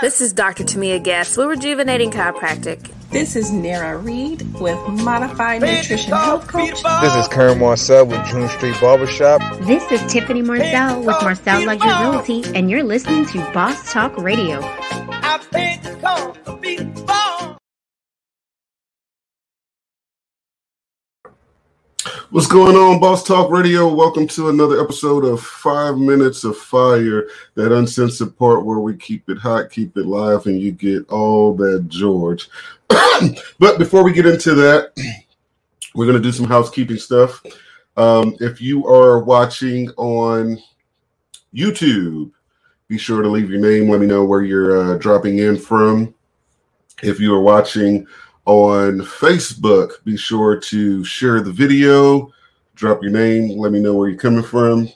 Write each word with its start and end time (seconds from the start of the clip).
This 0.00 0.20
is 0.20 0.32
Dr. 0.32 0.64
Tamia 0.64 1.02
Guest 1.02 1.38
with 1.38 1.46
Rejuvenating 1.46 2.10
Chiropractic. 2.10 2.90
This 3.10 3.36
is 3.36 3.52
Nara 3.52 3.96
Reed 3.96 4.42
with 4.60 4.76
Modified 4.88 5.62
Nutrition 5.62 6.12
Health 6.12 6.48
Coach. 6.48 6.82
This 7.00 7.14
is 7.14 7.28
Karen 7.28 7.60
Marcel 7.60 8.04
with 8.04 8.26
June 8.26 8.48
Street 8.48 8.74
Barbershop. 8.80 9.40
This 9.60 9.90
is 9.92 10.12
Tiffany 10.12 10.42
Marcel 10.42 10.98
with 10.98 11.16
Marcel 11.22 11.64
Luxury 11.64 11.90
Realty, 11.90 12.44
and 12.56 12.68
you're 12.70 12.82
listening 12.82 13.24
to 13.26 13.38
Boss 13.52 13.92
Talk 13.92 14.16
Radio. 14.18 14.60
What's 22.30 22.46
going 22.46 22.74
on, 22.74 23.00
Boss 23.00 23.22
Talk 23.22 23.50
Radio? 23.50 23.92
Welcome 23.92 24.26
to 24.28 24.48
another 24.48 24.80
episode 24.82 25.24
of 25.24 25.42
Five 25.42 25.98
Minutes 25.98 26.42
of 26.42 26.56
Fire, 26.56 27.28
that 27.54 27.70
uncensored 27.70 28.36
part 28.38 28.64
where 28.64 28.78
we 28.78 28.96
keep 28.96 29.28
it 29.28 29.36
hot, 29.36 29.70
keep 29.70 29.96
it 29.96 30.06
live, 30.06 30.46
and 30.46 30.60
you 30.60 30.72
get 30.72 31.08
all 31.10 31.54
that 31.54 31.86
George. 31.88 32.48
but 33.58 33.78
before 33.78 34.02
we 34.02 34.12
get 34.12 34.26
into 34.26 34.54
that, 34.54 34.92
we're 35.94 36.06
going 36.06 36.16
to 36.16 36.22
do 36.22 36.32
some 36.32 36.46
housekeeping 36.46 36.96
stuff. 36.96 37.42
Um, 37.96 38.34
if 38.40 38.60
you 38.60 38.86
are 38.86 39.22
watching 39.22 39.90
on 39.90 40.58
YouTube, 41.54 42.32
be 42.88 42.96
sure 42.96 43.22
to 43.22 43.28
leave 43.28 43.50
your 43.50 43.60
name. 43.60 43.90
Let 43.90 44.00
me 44.00 44.06
know 44.06 44.24
where 44.24 44.42
you're 44.42 44.94
uh, 44.94 44.98
dropping 44.98 45.38
in 45.38 45.58
from. 45.58 46.14
If 47.02 47.20
you 47.20 47.34
are 47.34 47.42
watching 47.42 48.06
on 48.46 49.00
Facebook. 49.00 50.04
Be 50.04 50.16
sure 50.16 50.58
to 50.58 51.04
share 51.04 51.40
the 51.40 51.52
video, 51.52 52.32
drop 52.74 53.02
your 53.02 53.12
name, 53.12 53.58
let 53.58 53.72
me 53.72 53.80
know 53.80 53.94
where 53.94 54.08
you're 54.08 54.18
coming 54.18 54.42
from. 54.42 54.88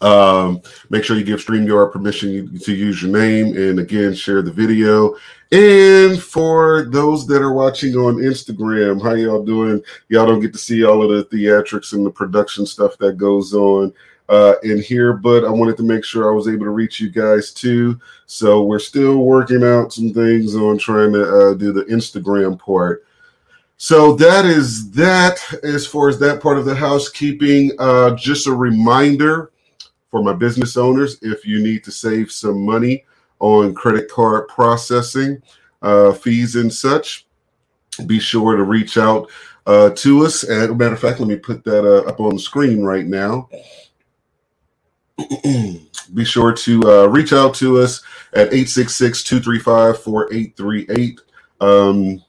Um, 0.00 0.60
make 0.90 1.04
sure 1.04 1.16
you 1.16 1.24
give 1.24 1.40
StreamYard 1.40 1.92
permission 1.92 2.58
to 2.58 2.74
use 2.74 3.02
your 3.02 3.10
name 3.10 3.56
and 3.56 3.78
again 3.78 4.12
share 4.12 4.42
the 4.42 4.52
video. 4.52 5.16
And 5.50 6.20
for 6.20 6.86
those 6.90 7.26
that 7.28 7.40
are 7.40 7.52
watching 7.52 7.94
on 7.94 8.16
Instagram, 8.16 9.00
how 9.02 9.14
y'all 9.14 9.44
doing? 9.44 9.82
Y'all 10.08 10.26
don't 10.26 10.40
get 10.40 10.52
to 10.52 10.58
see 10.58 10.84
all 10.84 11.02
of 11.02 11.30
the 11.30 11.36
theatrics 11.36 11.92
and 11.92 12.04
the 12.04 12.10
production 12.10 12.66
stuff 12.66 12.98
that 12.98 13.16
goes 13.16 13.54
on 13.54 13.94
uh, 14.28 14.54
in 14.62 14.80
here, 14.80 15.12
but 15.12 15.44
I 15.44 15.50
wanted 15.50 15.76
to 15.78 15.82
make 15.82 16.04
sure 16.04 16.30
I 16.30 16.34
was 16.34 16.48
able 16.48 16.64
to 16.64 16.70
reach 16.70 17.00
you 17.00 17.10
guys 17.10 17.52
too. 17.52 18.00
So 18.26 18.62
we're 18.62 18.78
still 18.78 19.18
working 19.18 19.62
out 19.62 19.92
some 19.92 20.12
things 20.12 20.54
on 20.54 20.78
trying 20.78 21.12
to 21.12 21.22
uh, 21.22 21.54
do 21.54 21.72
the 21.72 21.84
Instagram 21.84 22.58
part. 22.58 23.04
So 23.76 24.14
that 24.14 24.46
is 24.46 24.90
that 24.92 25.38
as 25.62 25.86
far 25.86 26.08
as 26.08 26.18
that 26.20 26.40
part 26.40 26.58
of 26.58 26.64
the 26.64 26.74
housekeeping. 26.74 27.72
Uh, 27.78 28.14
just 28.14 28.46
a 28.46 28.52
reminder 28.52 29.50
for 30.10 30.22
my 30.22 30.32
business 30.32 30.76
owners 30.76 31.18
if 31.22 31.44
you 31.44 31.62
need 31.62 31.82
to 31.84 31.90
save 31.90 32.30
some 32.30 32.64
money 32.64 33.04
on 33.40 33.74
credit 33.74 34.08
card 34.08 34.48
processing 34.48 35.42
uh, 35.82 36.12
fees 36.12 36.54
and 36.56 36.72
such, 36.72 37.26
be 38.06 38.18
sure 38.18 38.56
to 38.56 38.62
reach 38.62 38.96
out 38.96 39.28
uh, 39.66 39.90
to 39.90 40.24
us. 40.24 40.44
And 40.44 40.78
matter 40.78 40.94
of 40.94 41.00
fact, 41.00 41.20
let 41.20 41.28
me 41.28 41.36
put 41.36 41.64
that 41.64 41.84
uh, 41.84 42.08
up 42.08 42.20
on 42.20 42.34
the 42.34 42.40
screen 42.40 42.82
right 42.82 43.06
now. 43.06 43.48
Be 46.14 46.24
sure 46.24 46.52
to 46.52 46.82
uh, 46.82 47.06
reach 47.06 47.32
out 47.32 47.54
to 47.54 47.78
us 47.78 48.02
at 48.32 48.50
866-235-4838 48.50 51.20
um, 51.60 52.20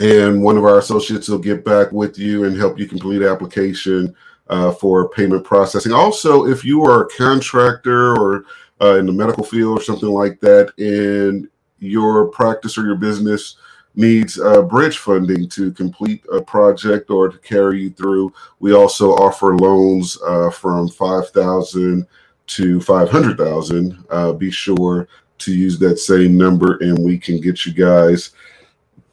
and 0.00 0.42
one 0.42 0.56
of 0.56 0.64
our 0.64 0.78
associates 0.78 1.28
will 1.28 1.38
get 1.38 1.62
back 1.64 1.92
with 1.92 2.18
you 2.18 2.44
and 2.44 2.56
help 2.56 2.78
you 2.78 2.88
complete 2.88 3.20
application 3.22 4.14
uh, 4.48 4.72
for 4.72 5.08
payment 5.10 5.44
processing. 5.44 5.92
Also 5.92 6.46
if 6.46 6.64
you 6.64 6.82
are 6.84 7.04
a 7.04 7.08
contractor 7.10 8.18
or 8.18 8.46
uh, 8.80 8.96
in 8.96 9.06
the 9.06 9.12
medical 9.12 9.44
field 9.44 9.78
or 9.78 9.82
something 9.82 10.08
like 10.08 10.40
that 10.40 10.72
and 10.78 11.48
your 11.78 12.26
practice 12.28 12.78
or 12.78 12.84
your 12.84 12.96
business 12.96 13.56
needs 13.96 14.40
uh, 14.40 14.62
bridge 14.62 14.98
funding 14.98 15.48
to 15.48 15.72
complete 15.72 16.24
a 16.32 16.40
project 16.40 17.10
or 17.10 17.28
to 17.28 17.38
carry 17.38 17.82
you 17.82 17.90
through. 17.90 18.32
We 18.58 18.74
also 18.74 19.12
offer 19.12 19.56
loans 19.56 20.18
uh, 20.26 20.50
from 20.50 20.88
five 20.88 21.30
thousand 21.30 22.06
to 22.48 22.80
five 22.80 23.08
hundred 23.08 23.38
thousand. 23.38 24.04
Uh, 24.10 24.32
be 24.32 24.50
sure 24.50 25.08
to 25.38 25.54
use 25.54 25.78
that 25.78 25.98
same 25.98 26.36
number, 26.36 26.78
and 26.78 26.98
we 26.98 27.18
can 27.18 27.40
get 27.40 27.66
you 27.66 27.72
guys 27.72 28.30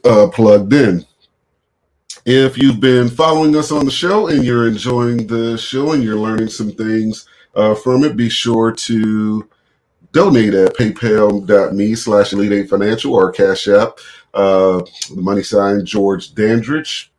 uh, 0.06 0.28
plugged 0.28 0.74
in. 0.74 1.06
If 2.26 2.58
you've 2.58 2.80
been 2.80 3.10
following 3.10 3.56
us 3.56 3.72
on 3.72 3.86
the 3.86 3.92
show 3.92 4.28
and 4.28 4.44
you're 4.44 4.68
enjoying 4.68 5.26
the 5.26 5.58
show 5.58 5.94
and 5.94 6.04
you're 6.04 6.20
learning 6.20 6.50
some 6.50 6.72
things 6.72 7.28
uh, 7.56 7.74
from 7.74 8.04
it, 8.04 8.16
be 8.16 8.30
sure 8.30 8.72
to 8.72 9.50
donate 10.12 10.54
at 10.54 10.76
paypal.me 10.76 11.96
slash 11.96 12.34
elite 12.34 12.70
financial 12.70 13.16
or 13.16 13.32
cash 13.32 13.68
app 13.68 13.98
uh, 14.34 14.82
the 15.14 15.22
money 15.22 15.44
sign 15.44 15.86
George 15.86 16.34
Dandridge. 16.34 17.12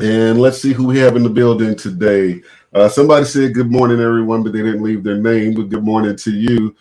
And 0.00 0.40
let's 0.40 0.60
see 0.62 0.72
who 0.72 0.86
we 0.86 0.98
have 0.98 1.16
in 1.16 1.22
the 1.22 1.30
building 1.30 1.74
today. 1.74 2.40
Uh, 2.72 2.88
somebody 2.88 3.24
said 3.24 3.54
good 3.54 3.70
morning, 3.70 4.00
everyone, 4.00 4.42
but 4.42 4.52
they 4.52 4.62
didn't 4.62 4.82
leave 4.82 5.02
their 5.02 5.16
name. 5.16 5.54
But 5.54 5.70
good 5.70 5.84
morning 5.84 6.16
to 6.16 6.30
you. 6.30 6.76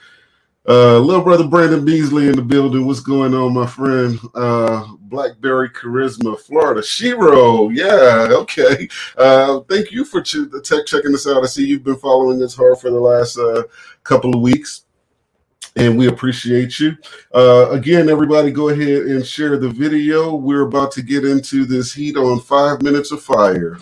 Uh, 0.68 1.00
little 1.00 1.24
brother 1.24 1.47
Brandon 1.47 1.86
Beasley 1.86 2.28
in 2.28 2.36
the 2.36 2.41
building. 2.41 2.86
What's 2.86 3.00
going 3.00 3.34
on, 3.34 3.53
my 3.53 3.66
friend? 3.66 4.19
Uh, 4.36 4.86
Blackberry 5.00 5.69
Charisma, 5.69 6.38
Florida. 6.38 6.84
Shiro, 6.84 7.69
yeah, 7.69 8.28
okay. 8.31 8.90
Uh, 9.18 9.62
thank 9.62 9.91
you 9.91 10.03
for 10.03 10.22
ch- 10.22 10.52
tech 10.63 10.86
checking 10.86 11.13
us 11.13 11.25
out. 11.25 11.41
I 11.41 11.47
see 11.47 11.66
you've 11.66 11.86
been 11.86 11.96
following 11.96 12.44
us 12.44 12.53
hard 12.53 12.80
for 12.80 12.90
the 12.90 13.00
last 13.00 13.38
uh, 13.38 13.63
couple 14.03 14.36
of 14.36 14.41
weeks 14.41 14.84
and 15.77 15.97
we 15.97 16.07
appreciate 16.07 16.79
you. 16.79 16.97
Uh, 17.33 17.69
again, 17.69 18.09
everybody, 18.09 18.51
go 18.51 18.69
ahead 18.69 19.03
and 19.03 19.25
share 19.25 19.57
the 19.57 19.69
video. 19.69 20.35
We're 20.35 20.63
about 20.63 20.91
to 20.93 21.01
get 21.01 21.23
into 21.23 21.65
this 21.65 21.93
heat 21.93 22.17
on 22.17 22.39
five 22.39 22.81
minutes 22.81 23.11
of 23.11 23.21
fire. 23.21 23.77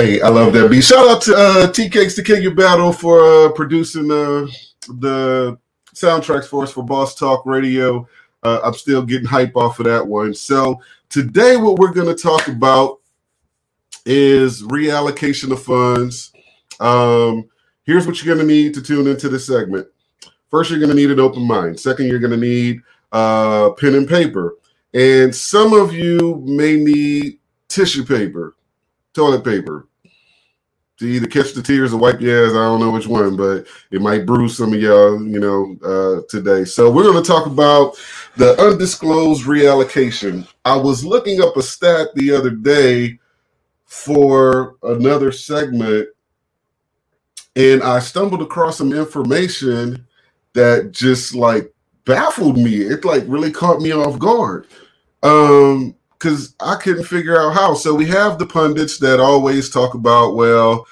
Hey, 0.00 0.18
I 0.22 0.30
love 0.30 0.54
that 0.54 0.70
beat. 0.70 0.82
Shout 0.82 1.06
out 1.06 1.20
to 1.24 1.34
uh, 1.36 1.70
T 1.70 1.90
Cakes 1.90 2.16
Your 2.16 2.54
Battle 2.54 2.90
for 2.90 3.22
uh, 3.22 3.52
producing 3.52 4.08
the 4.08 5.58
soundtracks 5.94 6.46
for 6.46 6.62
us 6.62 6.72
for 6.72 6.82
Boss 6.82 7.14
Talk 7.14 7.44
Radio. 7.44 8.08
Uh, 8.42 8.60
I'm 8.64 8.72
still 8.72 9.02
getting 9.02 9.26
hype 9.26 9.54
off 9.58 9.78
of 9.78 9.84
that 9.84 10.06
one. 10.06 10.32
So 10.32 10.80
today, 11.10 11.58
what 11.58 11.78
we're 11.78 11.92
going 11.92 12.06
to 12.06 12.14
talk 12.14 12.48
about 12.48 13.00
is 14.06 14.62
reallocation 14.62 15.52
of 15.52 15.62
funds. 15.62 16.32
Um, 16.80 17.50
here's 17.84 18.06
what 18.06 18.24
you're 18.24 18.34
going 18.34 18.48
to 18.48 18.50
need 18.50 18.72
to 18.72 18.80
tune 18.80 19.06
into 19.06 19.28
this 19.28 19.46
segment. 19.46 19.86
First, 20.50 20.70
you're 20.70 20.80
going 20.80 20.88
to 20.88 20.96
need 20.96 21.10
an 21.10 21.20
open 21.20 21.42
mind. 21.42 21.78
Second, 21.78 22.06
you're 22.06 22.20
going 22.20 22.30
to 22.30 22.38
need 22.38 22.80
uh, 23.12 23.72
pen 23.72 23.96
and 23.96 24.08
paper. 24.08 24.56
And 24.94 25.34
some 25.34 25.74
of 25.74 25.92
you 25.92 26.42
may 26.46 26.76
need 26.76 27.38
tissue 27.68 28.06
paper 28.06 28.56
toilet 29.12 29.44
paper 29.44 29.88
to 31.00 31.06
either 31.06 31.26
catch 31.26 31.54
the 31.54 31.62
tears 31.62 31.94
or 31.94 31.96
wipe 31.98 32.20
your 32.20 32.46
ass. 32.46 32.52
I 32.52 32.56
don't 32.56 32.78
know 32.78 32.90
which 32.90 33.06
one, 33.06 33.34
but 33.34 33.66
it 33.90 34.02
might 34.02 34.26
bruise 34.26 34.56
some 34.56 34.74
of 34.74 34.80
y'all, 34.80 35.26
you 35.26 35.40
know, 35.40 35.76
uh, 35.82 36.20
today. 36.28 36.64
So 36.64 36.90
we're 36.90 37.10
going 37.10 37.22
to 37.22 37.26
talk 37.26 37.46
about 37.46 37.98
the 38.36 38.54
undisclosed 38.60 39.44
reallocation. 39.44 40.46
I 40.66 40.76
was 40.76 41.02
looking 41.02 41.40
up 41.40 41.56
a 41.56 41.62
stat 41.62 42.08
the 42.14 42.32
other 42.32 42.50
day 42.50 43.18
for 43.86 44.76
another 44.82 45.32
segment, 45.32 46.08
and 47.56 47.82
I 47.82 47.98
stumbled 48.00 48.42
across 48.42 48.76
some 48.76 48.92
information 48.92 50.06
that 50.52 50.92
just 50.92 51.34
like 51.34 51.72
baffled 52.04 52.58
me. 52.58 52.82
It 52.82 53.06
like 53.06 53.24
really 53.26 53.50
caught 53.50 53.80
me 53.80 53.92
off 53.92 54.18
guard. 54.18 54.66
Um, 55.22 55.94
because 56.20 56.54
I 56.60 56.76
couldn't 56.76 57.04
figure 57.04 57.40
out 57.40 57.54
how. 57.54 57.72
So 57.72 57.94
we 57.94 58.06
have 58.08 58.38
the 58.38 58.46
pundits 58.46 58.98
that 58.98 59.20
always 59.20 59.70
talk 59.70 59.94
about, 59.94 60.34
well, 60.34 60.86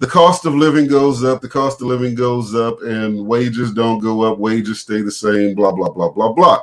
the 0.00 0.06
cost 0.06 0.46
of 0.46 0.54
living 0.54 0.88
goes 0.88 1.22
up, 1.22 1.40
the 1.40 1.48
cost 1.48 1.80
of 1.80 1.86
living 1.86 2.16
goes 2.16 2.56
up, 2.56 2.82
and 2.82 3.24
wages 3.24 3.72
don't 3.72 4.00
go 4.00 4.22
up, 4.22 4.38
wages 4.38 4.80
stay 4.80 5.00
the 5.00 5.12
same, 5.12 5.54
blah, 5.54 5.70
blah, 5.70 5.90
blah, 5.90 6.10
blah, 6.10 6.32
blah. 6.32 6.60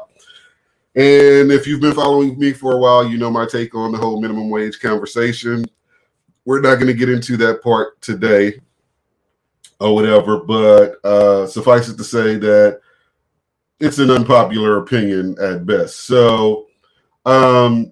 And 0.95 1.51
if 1.51 1.65
you've 1.65 1.81
been 1.81 1.93
following 1.93 2.37
me 2.37 2.51
for 2.51 2.75
a 2.75 2.79
while, 2.79 3.07
you 3.07 3.17
know 3.17 3.31
my 3.31 3.45
take 3.45 3.73
on 3.75 3.93
the 3.93 3.97
whole 3.97 4.21
minimum 4.21 4.49
wage 4.49 4.79
conversation. 4.81 5.65
We're 6.43 6.61
not 6.61 6.75
going 6.75 6.87
to 6.87 6.93
get 6.93 7.09
into 7.09 7.37
that 7.37 7.63
part 7.63 7.99
today 8.01 8.59
or 9.79 9.95
whatever, 9.95 10.39
but 10.39 11.03
uh, 11.05 11.47
suffice 11.47 11.87
it 11.87 11.97
to 11.97 12.03
say 12.03 12.35
that 12.37 12.81
it's 13.79 13.99
an 13.99 14.11
unpopular 14.11 14.77
opinion 14.77 15.35
at 15.41 15.65
best. 15.65 16.01
So, 16.01 16.64
um, 17.25 17.91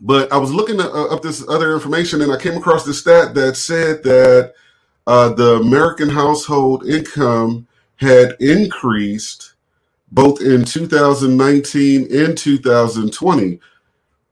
but 0.00 0.32
I 0.32 0.38
was 0.38 0.52
looking 0.52 0.80
up 0.80 1.22
this 1.22 1.46
other 1.48 1.74
information 1.74 2.22
and 2.22 2.32
I 2.32 2.38
came 2.38 2.56
across 2.56 2.84
this 2.84 3.00
stat 3.00 3.34
that 3.34 3.56
said 3.56 4.02
that 4.04 4.54
uh, 5.06 5.30
the 5.30 5.56
American 5.56 6.08
household 6.08 6.86
income 6.86 7.66
had 7.96 8.36
increased 8.40 9.54
both 10.12 10.40
in 10.40 10.64
2019 10.64 12.02
and 12.14 12.36
2020. 12.36 13.60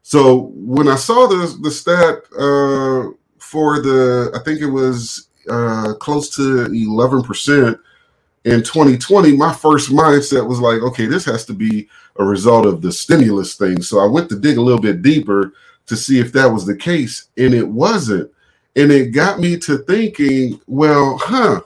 So 0.02 0.50
when 0.54 0.88
I 0.88 0.96
saw 0.96 1.26
the 1.26 1.58
the 1.60 1.70
stat 1.70 2.22
uh, 2.32 3.12
for 3.38 3.80
the, 3.80 4.32
I 4.34 4.42
think 4.42 4.60
it 4.60 4.66
was 4.66 5.28
uh, 5.50 5.94
close 6.00 6.34
to 6.36 6.64
11 6.66 7.22
percent 7.22 7.78
in 8.52 8.62
2020, 8.62 9.36
my 9.36 9.52
first 9.52 9.90
mindset 9.90 10.46
was 10.46 10.60
like, 10.60 10.80
okay, 10.82 11.06
this 11.06 11.24
has 11.26 11.44
to 11.46 11.52
be 11.52 11.88
a 12.18 12.24
result 12.24 12.66
of 12.66 12.82
the 12.82 12.92
stimulus 12.92 13.56
thing. 13.56 13.82
So 13.82 14.00
I 14.00 14.06
went 14.06 14.28
to 14.30 14.38
dig 14.38 14.58
a 14.58 14.62
little 14.62 14.80
bit 14.80 15.02
deeper 15.02 15.52
to 15.86 15.96
see 15.96 16.20
if 16.20 16.32
that 16.32 16.46
was 16.46 16.66
the 16.66 16.76
case, 16.76 17.28
and 17.36 17.54
it 17.54 17.66
wasn't. 17.68 18.30
And 18.76 18.92
it 18.92 19.12
got 19.12 19.40
me 19.40 19.58
to 19.60 19.78
thinking, 19.78 20.60
well, 20.66 21.18
huh. 21.18 21.62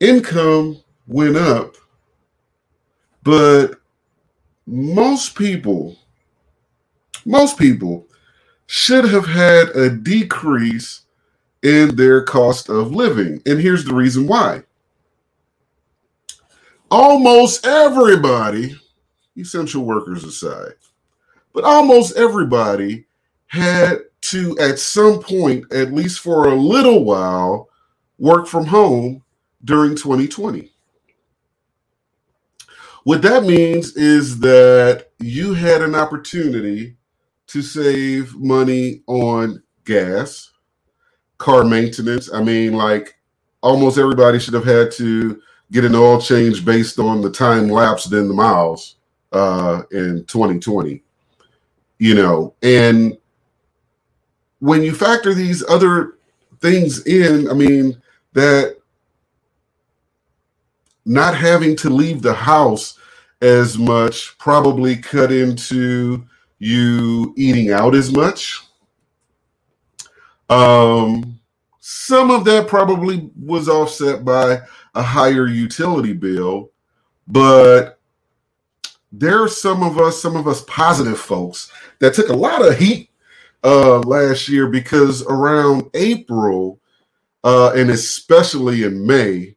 Income 0.00 0.82
went 1.06 1.36
up, 1.36 1.74
but 3.22 3.74
most 4.66 5.34
people, 5.34 5.96
most 7.26 7.58
people 7.58 8.06
should 8.66 9.04
have 9.04 9.26
had 9.26 9.68
a 9.70 9.90
decrease 9.90 11.02
in 11.62 11.96
their 11.96 12.22
cost 12.22 12.68
of 12.68 12.92
living. 12.92 13.42
And 13.46 13.60
here's 13.60 13.84
the 13.84 13.94
reason 13.94 14.26
why. 14.26 14.62
Almost 16.90 17.66
everybody, 17.66 18.76
essential 19.36 19.84
workers 19.84 20.24
aside, 20.24 20.74
but 21.52 21.64
almost 21.64 22.16
everybody 22.16 23.06
had 23.46 24.00
to, 24.22 24.58
at 24.58 24.78
some 24.78 25.20
point, 25.20 25.72
at 25.72 25.92
least 25.92 26.20
for 26.20 26.48
a 26.48 26.54
little 26.54 27.04
while, 27.04 27.68
work 28.18 28.46
from 28.46 28.66
home 28.66 29.22
during 29.64 29.94
2020. 29.94 30.70
What 33.04 33.22
that 33.22 33.44
means 33.44 33.96
is 33.96 34.40
that 34.40 35.08
you 35.18 35.54
had 35.54 35.82
an 35.82 35.94
opportunity 35.94 36.96
to 37.46 37.62
save 37.62 38.34
money 38.36 39.02
on 39.06 39.62
gas, 39.84 40.50
car 41.40 41.64
maintenance. 41.64 42.32
I 42.32 42.42
mean, 42.42 42.74
like 42.74 43.16
almost 43.62 43.98
everybody 43.98 44.38
should 44.38 44.54
have 44.54 44.64
had 44.64 44.92
to 44.92 45.42
get 45.72 45.84
an 45.84 45.96
oil 45.96 46.20
change 46.20 46.64
based 46.64 47.00
on 47.00 47.22
the 47.22 47.30
time 47.30 47.68
lapsed 47.68 48.12
in 48.12 48.28
the 48.28 48.34
miles 48.34 48.96
uh, 49.32 49.82
in 49.90 50.24
2020. 50.26 51.02
You 51.98 52.14
know, 52.14 52.54
and 52.62 53.18
when 54.60 54.82
you 54.82 54.94
factor 54.94 55.34
these 55.34 55.64
other 55.68 56.18
things 56.60 57.06
in, 57.06 57.50
I 57.50 57.54
mean, 57.54 58.00
that 58.34 58.76
not 61.06 61.34
having 61.34 61.74
to 61.76 61.90
leave 61.90 62.22
the 62.22 62.34
house 62.34 62.98
as 63.42 63.78
much 63.78 64.36
probably 64.38 64.96
cut 64.96 65.32
into 65.32 66.24
you 66.58 67.34
eating 67.36 67.72
out 67.72 67.94
as 67.94 68.12
much. 68.12 68.60
Um, 70.50 71.40
some 71.78 72.30
of 72.30 72.44
that 72.44 72.68
probably 72.68 73.30
was 73.40 73.68
offset 73.68 74.24
by 74.24 74.60
a 74.94 75.02
higher 75.02 75.46
utility 75.46 76.12
bill, 76.12 76.70
but 77.28 78.00
there 79.12 79.42
are 79.42 79.48
some 79.48 79.82
of 79.82 79.98
us, 79.98 80.20
some 80.20 80.36
of 80.36 80.46
us 80.46 80.64
positive 80.66 81.18
folks 81.18 81.72
that 82.00 82.14
took 82.14 82.28
a 82.28 82.34
lot 82.34 82.66
of 82.66 82.76
heat 82.76 83.10
uh, 83.64 83.98
last 84.00 84.48
year 84.48 84.68
because 84.68 85.22
around 85.26 85.88
April 85.94 86.80
uh, 87.44 87.72
and 87.74 87.90
especially 87.90 88.84
in 88.84 89.06
May, 89.06 89.54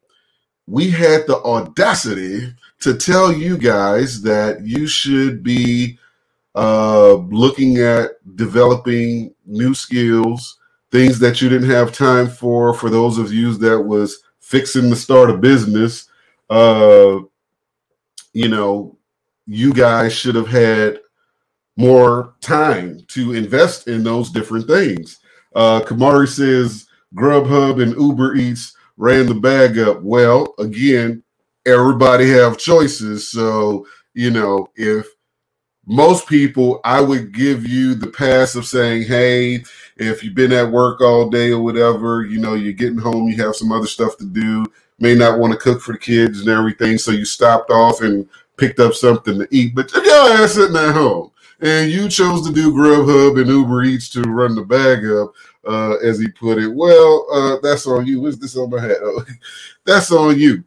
we 0.68 0.90
had 0.90 1.28
the 1.28 1.38
audacity 1.44 2.54
to 2.80 2.94
tell 2.96 3.32
you 3.32 3.58
guys 3.58 4.22
that 4.22 4.66
you 4.66 4.88
should 4.88 5.44
be 5.44 5.98
uh, 6.56 7.14
looking 7.14 7.78
at 7.80 8.12
developing 8.36 9.34
new 9.46 9.74
skills, 9.74 10.60
things 10.94 11.18
that 11.18 11.42
you 11.42 11.50
didn't 11.50 11.72
have 11.72 11.92
time 11.92 12.30
for. 12.30 12.72
For 12.72 12.88
those 12.88 13.18
of 13.18 13.34
you 13.34 13.56
that 13.56 13.82
was 13.82 14.20
fixing 14.40 14.92
to 14.92 14.96
start 14.96 15.32
a 15.32 15.38
business, 15.38 16.08
uh, 16.52 17.18
you 18.34 18.48
know, 18.48 18.96
you 19.48 19.74
guys 19.74 20.14
should 20.14 20.36
have 20.36 20.48
had 20.48 21.00
more 21.78 22.36
time 22.42 23.00
to 23.08 23.34
invest 23.34 23.88
in 23.88 24.04
those 24.04 24.30
different 24.30 24.68
things. 24.68 25.18
Uh, 25.56 25.82
Kamari 25.82 26.28
says 26.28 26.86
Grubhub 27.16 27.82
and 27.82 28.00
Uber 28.00 28.36
Eats 28.36 28.78
ran 28.96 29.26
the 29.26 29.34
bag 29.34 29.80
up. 29.80 30.00
Well, 30.04 30.54
again, 30.60 31.24
everybody 31.66 32.30
have 32.30 32.60
choices. 32.60 33.28
So, 33.28 33.88
you 34.14 34.30
know, 34.30 34.68
if 34.76 35.08
most 35.86 36.28
people, 36.28 36.80
I 36.84 37.02
would 37.02 37.34
give 37.34 37.68
you 37.68 37.94
the 37.94 38.08
pass 38.08 38.56
of 38.56 38.66
saying, 38.66 39.04
hey, 39.04 39.64
if 39.98 40.24
you've 40.24 40.36
been 40.36 40.54
at 40.54 40.72
work 40.72 41.02
all 41.02 41.30
day 41.30 41.52
or 41.52 41.62
whatever, 41.62 42.24
you 42.24 42.40
know, 42.40 42.54
you're 42.54 42.74
getting 42.74 42.98
home, 42.98 43.28
you 43.28 43.36
have 43.44 43.56
some 43.56 43.72
other 43.72 43.88
stuff 43.88 44.18
to 44.18 44.26
do, 44.26 44.66
may 45.00 45.14
not 45.14 45.40
want 45.40 45.52
to 45.54 45.60
cook 45.60 45.82
for 45.82 45.92
the 45.94 46.00
kids 46.00 46.40
and 46.40 46.50
everything. 46.50 46.98
So 46.98 47.12
you 47.12 47.26
stopped 47.26 47.70
off 47.70 48.02
and 48.02 48.28
picked 48.58 48.80
up 48.80 48.94
something 48.94 49.38
to 49.40 49.48
eat, 49.52 49.76
but 49.76 49.94
your 49.94 50.32
ass 50.32 50.54
sitting 50.54 50.78
at 50.78 50.94
home. 50.94 51.32
And 51.62 51.90
you 51.90 52.10
chose 52.10 52.46
to 52.46 52.54
do 52.54 52.74
Grubhub 52.74 53.40
and 53.40 53.50
Uber 53.50 53.84
Eats 53.84 54.10
to 54.10 54.22
run 54.22 54.56
the 54.56 54.64
bag 54.64 55.06
up, 55.06 55.34
uh, 55.66 55.96
as 55.98 56.20
he 56.20 56.28
put 56.28 56.58
it. 56.58 56.68
Well, 56.68 57.26
uh, 57.32 57.58
that's 57.62 57.88
on 57.88 58.06
you. 58.06 58.20
What's 58.20 58.38
this 58.38 58.58
on 58.58 58.70
my 58.70 58.82
hat? 58.82 58.98
Oh, 59.02 59.24
that's 59.86 60.12
on 60.12 60.38
you. 60.38 60.64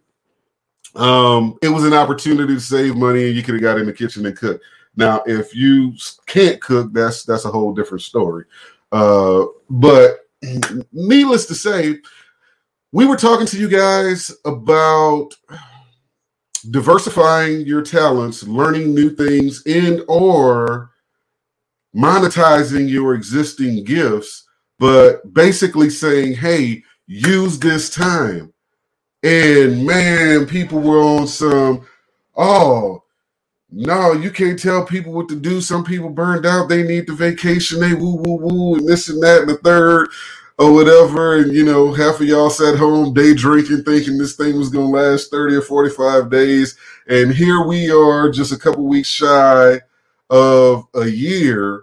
Um, 0.94 1.58
it 1.60 1.68
was 1.68 1.84
an 1.84 1.92
opportunity 1.92 2.54
to 2.54 2.60
save 2.60 2.96
money, 2.96 3.26
and 3.26 3.36
you 3.36 3.42
could 3.42 3.54
have 3.54 3.62
got 3.62 3.78
in 3.78 3.86
the 3.86 3.92
kitchen 3.92 4.24
and 4.24 4.36
cooked. 4.36 4.64
Now, 4.96 5.22
if 5.26 5.54
you 5.54 5.94
can't 6.26 6.60
cook, 6.60 6.92
that's 6.92 7.24
that's 7.24 7.44
a 7.44 7.50
whole 7.50 7.74
different 7.74 8.02
story. 8.02 8.44
Uh, 8.92 9.46
but 9.68 10.20
needless 10.92 11.46
to 11.46 11.54
say, 11.54 11.98
we 12.92 13.04
were 13.04 13.16
talking 13.16 13.46
to 13.46 13.58
you 13.58 13.68
guys 13.68 14.32
about 14.44 15.30
diversifying 16.70 17.60
your 17.60 17.82
talents, 17.82 18.42
learning 18.44 18.94
new 18.94 19.10
things, 19.10 19.62
and 19.66 20.02
or 20.08 20.90
monetizing 21.94 22.88
your 22.88 23.14
existing 23.14 23.84
gifts, 23.84 24.46
but 24.78 25.32
basically 25.32 25.90
saying, 25.90 26.34
hey, 26.34 26.82
use 27.06 27.58
this 27.58 27.88
time. 27.90 28.52
And 29.22 29.86
man, 29.86 30.46
people 30.46 30.80
were 30.80 31.00
on 31.00 31.26
some, 31.26 31.86
oh, 32.36 33.02
no, 33.76 34.12
you 34.14 34.30
can't 34.30 34.58
tell 34.58 34.86
people 34.86 35.12
what 35.12 35.28
to 35.28 35.36
do. 35.36 35.60
Some 35.60 35.84
people 35.84 36.08
burned 36.08 36.46
out, 36.46 36.70
they 36.70 36.82
need 36.82 37.06
the 37.06 37.12
vacation, 37.12 37.78
they 37.78 37.92
woo 37.92 38.16
woo 38.16 38.36
woo, 38.36 38.76
and 38.76 38.88
this 38.88 39.10
and 39.10 39.22
that 39.22 39.42
and 39.42 39.50
the 39.50 39.58
third 39.58 40.08
or 40.58 40.72
whatever. 40.72 41.36
And 41.36 41.52
you 41.52 41.62
know, 41.62 41.92
half 41.92 42.18
of 42.18 42.26
y'all 42.26 42.48
sat 42.48 42.78
home 42.78 43.12
day 43.12 43.34
drinking, 43.34 43.84
thinking 43.84 44.16
this 44.16 44.34
thing 44.34 44.56
was 44.56 44.70
gonna 44.70 44.86
last 44.88 45.30
30 45.30 45.56
or 45.56 45.60
45 45.60 46.30
days. 46.30 46.78
And 47.06 47.34
here 47.34 47.66
we 47.66 47.90
are, 47.90 48.30
just 48.30 48.50
a 48.50 48.58
couple 48.58 48.86
weeks 48.86 49.08
shy 49.08 49.82
of 50.30 50.86
a 50.94 51.06
year, 51.06 51.82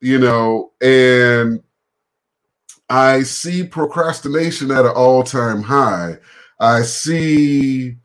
you 0.00 0.18
know, 0.18 0.72
and 0.80 1.62
I 2.88 3.22
see 3.24 3.64
procrastination 3.64 4.70
at 4.70 4.86
an 4.86 4.92
all-time 4.96 5.60
high. 5.62 6.16
I 6.58 6.82
see 6.82 7.96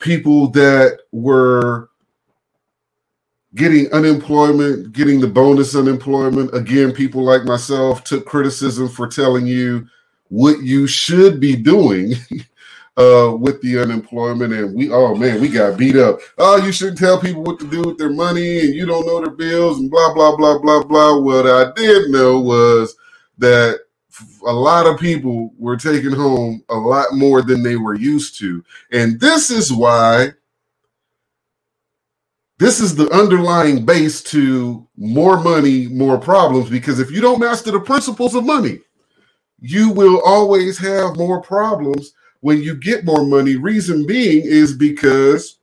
people 0.00 0.48
that 0.50 0.98
were 1.12 1.88
getting 3.58 3.92
unemployment, 3.92 4.92
getting 4.94 5.20
the 5.20 5.28
bonus 5.28 5.76
unemployment. 5.76 6.54
Again, 6.54 6.92
people 6.92 7.24
like 7.24 7.44
myself 7.44 8.04
took 8.04 8.26
criticism 8.26 8.88
for 8.88 9.08
telling 9.08 9.46
you 9.46 9.88
what 10.30 10.62
you 10.62 10.86
should 10.86 11.40
be 11.40 11.56
doing 11.56 12.12
uh, 12.96 13.36
with 13.38 13.60
the 13.62 13.80
unemployment. 13.82 14.54
And 14.54 14.74
we, 14.76 14.90
oh 14.92 15.16
man, 15.16 15.42
we 15.42 15.48
got 15.50 15.78
beat 15.78 15.96
up. 15.96 16.20
Oh, 16.38 16.56
you 16.58 16.72
shouldn't 16.72 16.98
tell 16.98 17.20
people 17.20 17.42
what 17.42 17.60
to 17.60 17.68
do 17.68 17.82
with 17.82 17.98
their 17.98 18.12
money 18.12 18.60
and 18.60 18.74
you 18.74 18.86
don't 18.86 19.06
know 19.06 19.20
their 19.20 19.34
bills 19.34 19.80
and 19.80 19.90
blah, 19.90 20.14
blah, 20.14 20.36
blah, 20.36 20.60
blah, 20.60 20.84
blah. 20.84 21.18
What 21.20 21.46
I 21.46 21.72
did 21.76 22.10
know 22.10 22.40
was 22.40 22.96
that 23.38 23.80
a 24.46 24.52
lot 24.52 24.86
of 24.86 25.00
people 25.00 25.52
were 25.58 25.76
taking 25.76 26.12
home 26.12 26.64
a 26.70 26.76
lot 26.76 27.14
more 27.14 27.42
than 27.42 27.62
they 27.64 27.76
were 27.76 27.96
used 27.96 28.38
to. 28.38 28.64
And 28.92 29.20
this 29.20 29.50
is 29.50 29.72
why 29.72 30.32
this 32.58 32.80
is 32.80 32.96
the 32.96 33.10
underlying 33.10 33.84
base 33.86 34.22
to 34.24 34.86
more 34.96 35.40
money, 35.42 35.88
more 35.88 36.18
problems. 36.18 36.70
Because 36.70 37.00
if 37.00 37.10
you 37.10 37.20
don't 37.20 37.40
master 37.40 37.72
the 37.72 37.80
principles 37.80 38.34
of 38.34 38.46
money, 38.46 38.80
you 39.60 39.90
will 39.90 40.22
always 40.24 40.78
have 40.78 41.16
more 41.16 41.42
problems 41.42 42.12
when 42.40 42.62
you 42.62 42.76
get 42.76 43.04
more 43.04 43.26
money. 43.26 43.56
Reason 43.56 44.06
being 44.06 44.42
is 44.44 44.74
because 44.74 45.58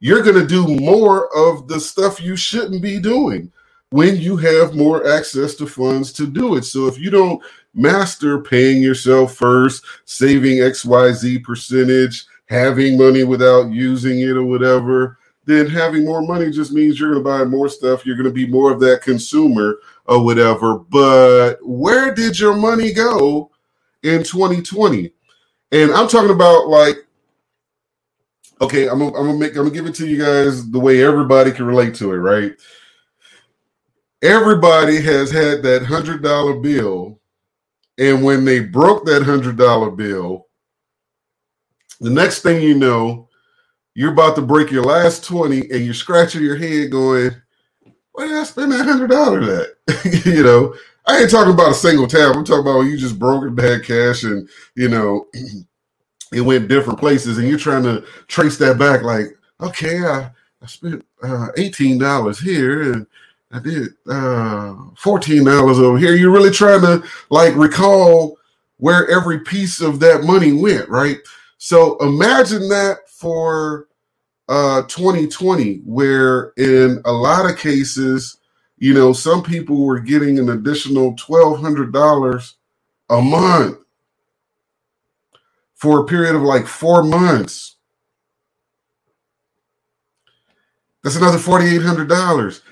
you're 0.00 0.22
going 0.22 0.40
to 0.40 0.46
do 0.46 0.66
more 0.80 1.28
of 1.36 1.68
the 1.68 1.80
stuff 1.80 2.20
you 2.22 2.36
shouldn't 2.36 2.82
be 2.82 3.00
doing. 3.00 3.52
when 3.90 4.16
you 4.18 4.36
have 4.36 4.76
more 4.76 5.08
access 5.08 5.56
to 5.56 5.66
funds 5.66 6.12
to 6.14 6.26
do 6.26 6.56
it. 6.56 6.64
So 6.64 6.88
if 6.88 6.98
you 6.98 7.10
don't 7.10 7.42
master 7.74 8.40
paying 8.40 8.82
yourself 8.82 9.34
first, 9.36 9.84
saving 10.06 10.58
XYZ 10.58 11.44
percentage, 11.44 12.26
having 12.48 12.98
money 12.98 13.24
without 13.24 13.70
using 13.72 14.20
it 14.20 14.36
or 14.36 14.44
whatever, 14.44 15.18
then 15.46 15.66
having 15.68 16.04
more 16.04 16.22
money 16.22 16.50
just 16.50 16.72
means 16.72 16.98
you're 16.98 17.12
going 17.12 17.24
to 17.24 17.30
buy 17.30 17.44
more 17.44 17.68
stuff. 17.68 18.04
You're 18.04 18.16
going 18.16 18.28
to 18.28 18.32
be 18.32 18.46
more 18.46 18.72
of 18.72 18.80
that 18.80 19.02
consumer 19.02 19.78
or 20.04 20.24
whatever. 20.24 20.78
But 20.78 21.58
where 21.62 22.12
did 22.14 22.38
your 22.38 22.54
money 22.54 22.92
go 22.92 23.50
in 24.02 24.24
2020? 24.24 25.12
And 25.72 25.92
I'm 25.92 26.08
talking 26.08 26.30
about 26.30 26.68
like, 26.68 26.96
okay, 28.60 28.88
I'm 28.88 29.00
I'm 29.02 29.12
gonna 29.12 29.34
make, 29.34 29.52
I'm 29.52 29.64
gonna 29.64 29.70
give 29.70 29.86
it 29.86 29.94
to 29.96 30.06
you 30.06 30.18
guys 30.18 30.68
the 30.70 30.78
way 30.78 31.02
everybody 31.02 31.52
can 31.52 31.66
relate 31.66 31.94
to 31.96 32.12
it, 32.12 32.16
right? 32.16 32.52
Everybody 34.22 35.00
has 35.02 35.30
had 35.30 35.62
that 35.62 35.84
hundred 35.84 36.22
dollar 36.22 36.54
bill, 36.54 37.20
and 37.98 38.24
when 38.24 38.44
they 38.44 38.60
broke 38.60 39.04
that 39.06 39.22
hundred 39.22 39.56
dollar 39.56 39.90
bill, 39.90 40.46
the 42.00 42.10
next 42.10 42.40
thing 42.42 42.62
you 42.62 42.76
know, 42.78 43.25
you're 43.96 44.12
about 44.12 44.36
to 44.36 44.42
break 44.42 44.70
your 44.70 44.84
last 44.84 45.24
20 45.24 45.70
and 45.70 45.82
you're 45.82 45.94
scratching 45.94 46.42
your 46.42 46.56
head 46.56 46.90
going, 46.90 47.30
where 48.12 48.28
did 48.28 48.36
I 48.36 48.44
spend 48.44 48.72
that 48.72 48.84
hundred 48.84 49.08
dollars 49.08 49.48
at? 49.48 50.24
you 50.26 50.42
know, 50.42 50.74
I 51.06 51.20
ain't 51.20 51.30
talking 51.30 51.54
about 51.54 51.70
a 51.70 51.74
single 51.74 52.06
tab. 52.06 52.36
I'm 52.36 52.44
talking 52.44 52.60
about 52.60 52.82
you 52.82 52.98
just 52.98 53.18
broke 53.18 53.44
and 53.44 53.58
had 53.58 53.84
cash 53.84 54.22
and 54.24 54.46
you 54.74 54.90
know 54.90 55.26
it 56.32 56.42
went 56.42 56.68
different 56.68 56.98
places 56.98 57.38
and 57.38 57.48
you're 57.48 57.58
trying 57.58 57.84
to 57.84 58.04
trace 58.28 58.58
that 58.58 58.78
back 58.78 59.02
like, 59.02 59.28
okay, 59.62 60.00
I, 60.00 60.30
I 60.60 60.66
spent 60.66 61.02
uh, 61.22 61.48
$18 61.56 62.42
here 62.42 62.92
and 62.92 63.06
I 63.50 63.60
did 63.60 63.88
uh, 64.06 64.74
$14 65.00 65.78
over 65.78 65.96
here. 65.96 66.14
You're 66.14 66.32
really 66.32 66.50
trying 66.50 66.82
to 66.82 67.02
like 67.30 67.56
recall 67.56 68.36
where 68.76 69.08
every 69.08 69.40
piece 69.40 69.80
of 69.80 70.00
that 70.00 70.24
money 70.24 70.52
went, 70.52 70.86
right? 70.90 71.16
So 71.56 71.96
imagine 71.98 72.68
that 72.68 73.05
for 73.18 73.88
uh 74.48 74.82
2020 74.84 75.82
where 75.84 76.52
in 76.58 77.02
a 77.06 77.12
lot 77.12 77.50
of 77.50 77.58
cases 77.58 78.38
you 78.78 78.94
know 78.94 79.12
some 79.12 79.42
people 79.42 79.84
were 79.86 80.00
getting 80.00 80.38
an 80.38 80.50
additional 80.50 81.14
$1200 81.16 82.54
a 83.10 83.22
month 83.22 83.78
for 85.76 86.00
a 86.00 86.06
period 86.06 86.34
of 86.36 86.42
like 86.42 86.66
four 86.66 87.02
months. 87.04 87.76
That's 91.04 91.16
another 91.16 91.38
$4800 91.38 92.62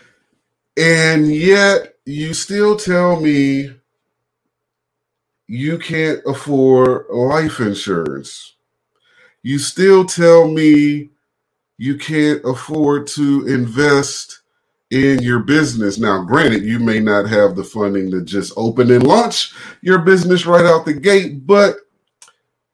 and 0.78 1.34
yet 1.34 1.94
you 2.06 2.34
still 2.34 2.76
tell 2.76 3.20
me 3.20 3.70
you 5.48 5.78
can't 5.78 6.20
afford 6.26 7.06
life 7.10 7.60
insurance 7.60 8.53
you 9.44 9.58
still 9.58 10.06
tell 10.06 10.48
me 10.48 11.10
you 11.76 11.98
can't 11.98 12.42
afford 12.44 13.06
to 13.08 13.46
invest 13.46 14.40
in 14.90 15.22
your 15.22 15.40
business. 15.40 15.98
Now, 15.98 16.22
granted, 16.22 16.64
you 16.64 16.78
may 16.78 16.98
not 16.98 17.28
have 17.28 17.54
the 17.54 17.62
funding 17.62 18.10
to 18.10 18.24
just 18.24 18.54
open 18.56 18.90
and 18.90 19.06
launch 19.06 19.52
your 19.82 19.98
business 19.98 20.46
right 20.46 20.64
out 20.64 20.86
the 20.86 20.94
gate, 20.94 21.46
but 21.46 21.76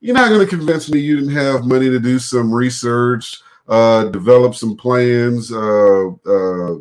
you're 0.00 0.14
not 0.14 0.28
going 0.28 0.40
to 0.40 0.56
convince 0.56 0.88
me 0.88 1.00
you 1.00 1.16
didn't 1.16 1.34
have 1.34 1.64
money 1.66 1.90
to 1.90 1.98
do 1.98 2.20
some 2.20 2.54
research, 2.54 3.40
uh, 3.68 4.04
develop 4.04 4.54
some 4.54 4.76
plans, 4.76 5.52
uh, 5.52 6.08
uh, 6.08 6.76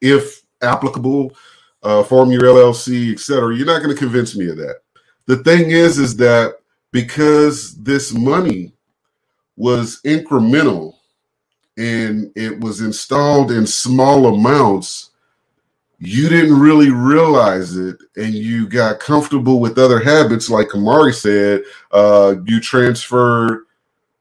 if 0.00 0.42
applicable, 0.62 1.36
uh, 1.82 2.02
form 2.02 2.30
your 2.30 2.42
LLC, 2.42 3.12
etc. 3.12 3.54
You're 3.54 3.66
not 3.66 3.82
going 3.82 3.94
to 3.94 4.00
convince 4.00 4.34
me 4.34 4.48
of 4.48 4.56
that. 4.56 4.76
The 5.26 5.36
thing 5.38 5.72
is, 5.72 5.98
is 5.98 6.16
that 6.16 6.54
because 6.96 7.74
this 7.82 8.14
money 8.14 8.72
was 9.58 10.00
incremental 10.06 10.94
and 11.76 12.32
it 12.34 12.58
was 12.58 12.80
installed 12.80 13.50
in 13.50 13.66
small 13.66 14.34
amounts, 14.34 15.10
you 15.98 16.30
didn't 16.30 16.58
really 16.58 16.88
realize 16.88 17.76
it 17.76 17.98
and 18.16 18.32
you 18.32 18.66
got 18.66 18.98
comfortable 18.98 19.60
with 19.60 19.76
other 19.76 20.00
habits. 20.00 20.48
Like 20.48 20.68
Kamari 20.68 21.14
said, 21.14 21.64
uh, 21.92 22.36
you 22.46 22.60
transferred 22.60 23.66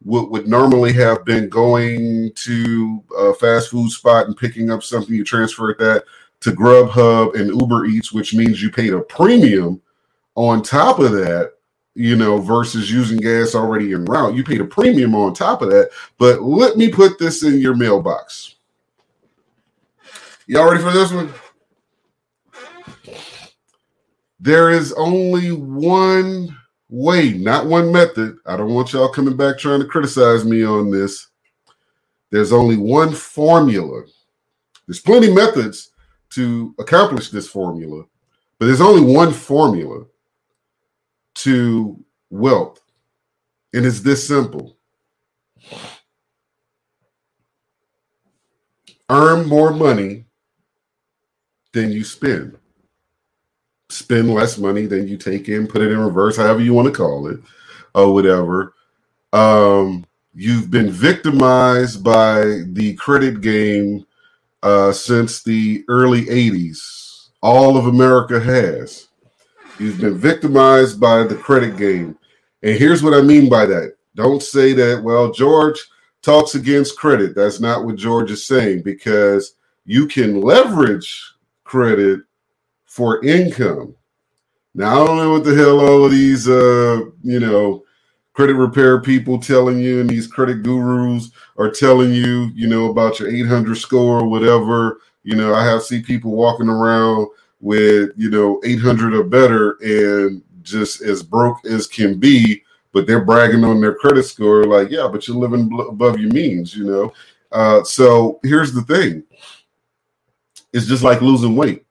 what 0.03 0.29
would 0.31 0.49
normally 0.49 0.91
have 0.91 1.23
been 1.23 1.47
going 1.47 2.33
to 2.33 3.01
a 3.17 3.33
fast 3.35 3.69
food 3.69 3.89
spot 3.89 4.25
and 4.25 4.35
picking 4.35 4.69
up 4.69 4.83
something, 4.83 5.15
you 5.15 5.23
transferred 5.23 5.79
that 5.79 6.03
to 6.41 6.51
Grubhub 6.51 7.39
and 7.39 7.57
Uber 7.57 7.85
Eats, 7.85 8.11
which 8.11 8.33
means 8.33 8.61
you 8.61 8.69
paid 8.69 8.91
a 8.91 8.99
premium 8.99 9.81
on 10.35 10.61
top 10.61 10.99
of 10.99 11.13
that 11.13 11.53
you 11.95 12.17
know, 12.17 12.37
versus 12.37 12.91
using 12.91 13.17
gas 13.17 13.55
already 13.55 13.93
in 13.93 14.03
route. 14.05 14.35
You 14.35 14.43
paid 14.43 14.61
a 14.61 14.65
premium 14.65 15.15
on 15.15 15.33
top 15.33 15.61
of 15.61 15.69
that. 15.69 15.91
But 16.17 16.41
let 16.41 16.77
me 16.77 16.91
put 16.91 17.17
this 17.17 17.43
in 17.43 17.59
your 17.59 17.75
mailbox. 17.75 18.55
Y'all 20.45 20.69
ready 20.69 20.83
for 20.83 20.91
this 20.91 21.11
one? 21.11 21.33
There 24.39 24.69
is 24.69 24.93
only 24.93 25.53
one 25.53 26.55
way, 26.89 27.33
not 27.33 27.65
one 27.65 27.91
method. 27.91 28.37
I 28.45 28.57
don't 28.57 28.73
want 28.73 28.93
y'all 28.93 29.09
coming 29.09 29.37
back 29.37 29.57
trying 29.57 29.79
to 29.79 29.87
criticize 29.87 30.45
me 30.45 30.63
on 30.63 30.91
this. 30.91 31.29
There's 32.29 32.51
only 32.51 32.77
one 32.77 33.13
formula. 33.13 34.03
There's 34.85 34.99
plenty 34.99 35.33
methods 35.33 35.91
to 36.31 36.75
accomplish 36.77 37.29
this 37.29 37.47
formula, 37.47 38.03
but 38.59 38.65
there's 38.65 38.81
only 38.81 39.01
one 39.01 39.31
formula 39.31 40.05
to 41.45 42.03
wealth. 42.31 42.81
And 43.73 43.85
it's 43.85 44.01
this 44.01 44.27
simple 44.27 44.75
earn 49.09 49.47
more 49.47 49.71
money 49.71 50.25
than 51.73 51.91
you 51.91 52.03
spend. 52.03 52.57
Spend 53.89 54.33
less 54.33 54.57
money 54.57 54.87
than 54.87 55.07
you 55.07 55.17
take 55.17 55.47
in, 55.47 55.67
put 55.67 55.83
it 55.83 55.91
in 55.91 55.99
reverse, 55.99 56.37
however 56.37 56.61
you 56.61 56.73
want 56.73 56.87
to 56.87 56.93
call 56.93 57.27
it, 57.27 57.39
or 57.93 58.11
whatever. 58.11 58.73
Um, 59.31 60.03
you've 60.33 60.71
been 60.71 60.89
victimized 60.89 62.03
by 62.03 62.63
the 62.69 62.95
credit 62.95 63.41
game 63.41 64.03
uh, 64.63 64.91
since 64.91 65.43
the 65.43 65.85
early 65.87 66.25
80s. 66.25 67.29
All 67.43 67.77
of 67.77 67.85
America 67.85 68.39
has. 68.39 69.09
He's 69.77 69.97
been 69.97 70.17
victimized 70.17 70.99
by 70.99 71.23
the 71.23 71.35
credit 71.35 71.77
game. 71.77 72.17
And 72.63 72.77
here's 72.77 73.03
what 73.03 73.13
I 73.13 73.21
mean 73.21 73.49
by 73.49 73.65
that. 73.65 73.95
Don't 74.15 74.41
say 74.41 74.73
that, 74.73 75.03
well, 75.03 75.31
George 75.31 75.79
talks 76.21 76.55
against 76.55 76.97
credit. 76.97 77.35
That's 77.35 77.59
not 77.59 77.85
what 77.85 77.97
George 77.97 78.31
is 78.31 78.45
saying 78.45 78.83
because 78.83 79.55
you 79.85 80.07
can 80.07 80.41
leverage 80.41 81.23
credit 81.63 82.21
for 82.85 83.23
income. 83.23 83.95
Now, 84.73 85.03
I 85.03 85.05
don't 85.05 85.17
know 85.17 85.31
what 85.31 85.43
the 85.43 85.55
hell 85.55 85.79
all 85.79 86.05
of 86.05 86.11
these, 86.11 86.47
uh, 86.47 87.01
you 87.23 87.39
know, 87.39 87.83
credit 88.33 88.55
repair 88.55 88.99
people 89.01 89.39
telling 89.39 89.79
you 89.79 90.01
and 90.01 90.09
these 90.09 90.27
credit 90.27 90.63
gurus 90.63 91.31
are 91.57 91.71
telling 91.71 92.13
you, 92.13 92.51
you 92.53 92.67
know, 92.67 92.89
about 92.89 93.19
your 93.19 93.29
800 93.29 93.75
score 93.75 94.19
or 94.19 94.27
whatever. 94.27 94.99
You 95.23 95.35
know, 95.35 95.53
I 95.53 95.63
have 95.65 95.83
see 95.83 96.01
people 96.01 96.31
walking 96.31 96.69
around 96.69 97.27
with 97.65 98.11
you 98.15 98.29
know 98.29 98.61
800 98.63 99.15
or 99.15 99.23
better 99.23 99.71
and 99.81 100.43
just 100.61 101.01
as 101.01 101.23
broke 101.23 101.65
as 101.65 101.87
can 101.87 102.19
be 102.19 102.61
but 102.91 103.07
they're 103.07 103.25
bragging 103.25 103.63
on 103.63 103.81
their 103.81 103.95
credit 103.95 104.23
score 104.23 104.65
like 104.65 104.91
yeah 104.91 105.07
but 105.11 105.27
you're 105.27 105.35
living 105.35 105.67
above 105.89 106.19
your 106.19 106.31
means 106.31 106.75
you 106.77 106.85
know? 106.85 107.11
Uh, 107.51 107.83
so 107.83 108.39
here's 108.43 108.73
the 108.73 108.81
thing. 108.81 109.23
It's 110.73 110.85
just 110.85 111.03
like 111.03 111.21
losing 111.21 111.55
weight. 111.55 111.85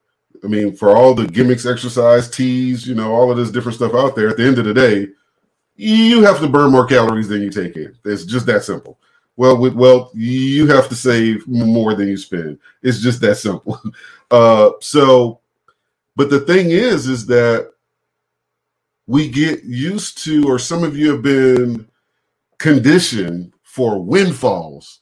I 0.44 0.46
mean 0.46 0.76
for 0.76 0.90
all 0.90 1.12
the 1.12 1.26
gimmicks 1.26 1.66
exercise 1.66 2.30
teas 2.30 2.86
you 2.86 2.94
know 2.94 3.12
all 3.12 3.32
of 3.32 3.36
this 3.36 3.50
different 3.50 3.76
stuff 3.76 3.94
out 3.94 4.14
there 4.14 4.28
at 4.28 4.36
the 4.36 4.44
end 4.44 4.58
of 4.58 4.66
the 4.66 4.74
day 4.74 5.08
you 5.74 6.22
have 6.22 6.38
to 6.38 6.48
burn 6.48 6.70
more 6.70 6.86
calories 6.86 7.26
than 7.26 7.42
you 7.42 7.50
take 7.50 7.76
in. 7.76 7.96
It's 8.04 8.24
just 8.24 8.46
that 8.46 8.62
simple. 8.62 9.00
Well 9.36 9.56
with 9.56 9.74
wealth 9.74 10.12
you 10.14 10.68
have 10.68 10.88
to 10.88 10.94
save 10.94 11.48
more 11.48 11.96
than 11.96 12.06
you 12.06 12.16
spend. 12.16 12.60
It's 12.84 13.00
just 13.00 13.20
that 13.22 13.38
simple. 13.38 13.80
Uh, 14.30 14.70
so 14.80 15.38
but 16.16 16.30
the 16.30 16.40
thing 16.40 16.71
is, 16.71 17.06
is 17.06 17.26
that 17.26 17.73
we 19.06 19.28
get 19.28 19.64
used 19.64 20.25
to, 20.25 20.44
or 20.49 20.59
some 20.59 20.83
of 20.83 20.97
you 20.97 21.12
have 21.12 21.23
been 21.23 21.87
conditioned 22.59 23.52
for 23.62 24.02
windfalls. 24.02 25.00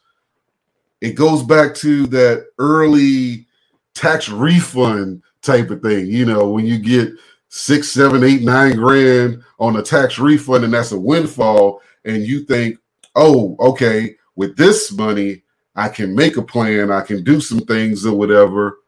It 1.00 1.12
goes 1.12 1.42
back 1.42 1.74
to 1.76 2.06
that 2.08 2.46
early 2.58 3.46
tax 3.94 4.28
refund 4.28 5.22
type 5.42 5.70
of 5.70 5.82
thing. 5.82 6.06
You 6.06 6.24
know, 6.24 6.48
when 6.48 6.66
you 6.66 6.78
get 6.78 7.12
six, 7.48 7.90
seven, 7.90 8.24
eight, 8.24 8.42
nine 8.42 8.76
grand 8.76 9.42
on 9.58 9.76
a 9.76 9.82
tax 9.82 10.18
refund, 10.18 10.64
and 10.64 10.72
that's 10.72 10.92
a 10.92 10.98
windfall, 10.98 11.82
and 12.04 12.22
you 12.24 12.44
think, 12.44 12.78
oh, 13.14 13.56
okay, 13.60 14.16
with 14.36 14.56
this 14.56 14.90
money, 14.92 15.42
I 15.76 15.88
can 15.88 16.14
make 16.14 16.36
a 16.36 16.42
plan, 16.42 16.90
I 16.90 17.02
can 17.02 17.22
do 17.24 17.40
some 17.40 17.60
things 17.60 18.06
or 18.06 18.16
whatever. 18.16 18.78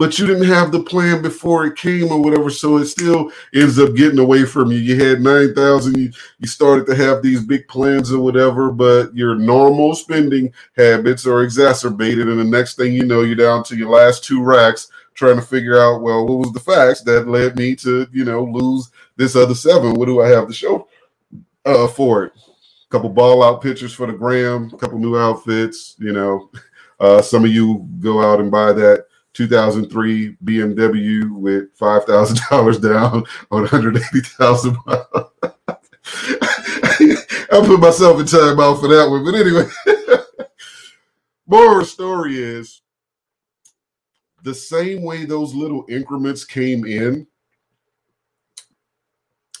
But 0.00 0.18
you 0.18 0.26
didn't 0.26 0.48
have 0.48 0.72
the 0.72 0.82
plan 0.82 1.20
before 1.20 1.66
it 1.66 1.76
came 1.76 2.10
or 2.10 2.22
whatever. 2.22 2.48
So 2.48 2.78
it 2.78 2.86
still 2.86 3.30
ends 3.54 3.78
up 3.78 3.94
getting 3.94 4.18
away 4.18 4.46
from 4.46 4.72
you. 4.72 4.78
You 4.78 4.98
had 4.98 5.20
9,000, 5.20 5.94
you, 5.94 6.10
you 6.38 6.48
started 6.48 6.86
to 6.86 6.94
have 6.94 7.20
these 7.20 7.44
big 7.44 7.68
plans 7.68 8.10
or 8.10 8.18
whatever, 8.22 8.70
but 8.70 9.14
your 9.14 9.34
normal 9.34 9.94
spending 9.94 10.54
habits 10.74 11.26
are 11.26 11.42
exacerbated. 11.42 12.28
And 12.28 12.40
the 12.40 12.44
next 12.44 12.76
thing 12.76 12.94
you 12.94 13.04
know, 13.04 13.20
you're 13.20 13.36
down 13.36 13.62
to 13.64 13.76
your 13.76 13.90
last 13.90 14.24
two 14.24 14.42
racks 14.42 14.88
trying 15.12 15.36
to 15.36 15.42
figure 15.42 15.78
out, 15.78 16.00
well, 16.00 16.26
what 16.26 16.38
was 16.38 16.52
the 16.52 16.60
facts 16.60 17.02
that 17.02 17.28
led 17.28 17.56
me 17.56 17.76
to, 17.76 18.08
you 18.10 18.24
know, 18.24 18.44
lose 18.44 18.90
this 19.16 19.36
other 19.36 19.54
seven? 19.54 19.92
What 19.92 20.06
do 20.06 20.22
I 20.22 20.28
have 20.28 20.48
to 20.48 20.54
show 20.54 20.88
uh, 21.66 21.88
for 21.88 22.24
it? 22.24 22.32
A 22.34 22.88
couple 22.88 23.10
ball 23.10 23.42
out 23.42 23.60
pictures 23.60 23.92
for 23.92 24.06
the 24.06 24.14
gram, 24.14 24.70
a 24.72 24.78
couple 24.78 24.98
new 24.98 25.18
outfits, 25.18 25.94
you 25.98 26.12
know. 26.12 26.50
Uh, 27.00 27.22
some 27.22 27.46
of 27.46 27.50
you 27.50 27.88
go 28.00 28.20
out 28.20 28.40
and 28.40 28.50
buy 28.50 28.74
that 28.74 29.06
2003 29.34 30.36
BMW 30.44 31.30
with 31.32 31.74
five 31.76 32.04
thousand 32.04 32.38
dollars 32.50 32.78
down 32.80 33.24
on 33.50 33.62
180,000 33.62 34.76
miles. 34.86 35.06
I 37.52 37.62
put 37.66 37.80
myself 37.80 38.20
in 38.20 38.26
time 38.26 38.60
out 38.60 38.80
for 38.80 38.88
that 38.88 39.08
one, 39.10 39.24
but 39.24 39.34
anyway. 39.34 39.68
Moral 41.46 41.84
story 41.84 42.36
is 42.38 42.82
the 44.44 44.54
same 44.54 45.02
way 45.02 45.24
those 45.24 45.54
little 45.54 45.84
increments 45.88 46.44
came 46.44 46.84
in 46.86 47.26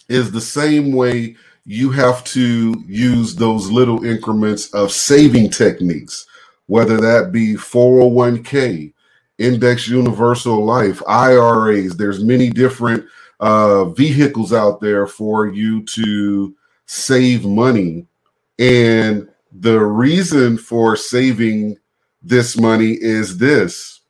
is 0.08 0.32
the 0.32 0.40
same 0.40 0.92
way 0.92 1.36
you 1.64 1.90
have 1.90 2.24
to 2.24 2.74
use 2.86 3.36
those 3.36 3.70
little 3.70 4.04
increments 4.04 4.72
of 4.74 4.92
saving 4.92 5.50
techniques, 5.50 6.26
whether 6.66 6.98
that 7.00 7.32
be 7.32 7.54
401k, 7.54 8.92
index 9.40 9.88
universal 9.88 10.64
life, 10.64 11.02
IRAs. 11.08 11.96
There's 11.96 12.22
many 12.22 12.50
different 12.50 13.04
uh, 13.40 13.86
vehicles 13.86 14.52
out 14.52 14.80
there 14.80 15.06
for 15.06 15.48
you 15.48 15.82
to 15.86 16.54
save 16.86 17.44
money. 17.44 18.06
And 18.58 19.28
the 19.52 19.80
reason 19.80 20.58
for 20.58 20.96
saving 20.96 21.78
this 22.22 22.56
money 22.56 22.92
is 23.00 23.38
this 23.38 24.00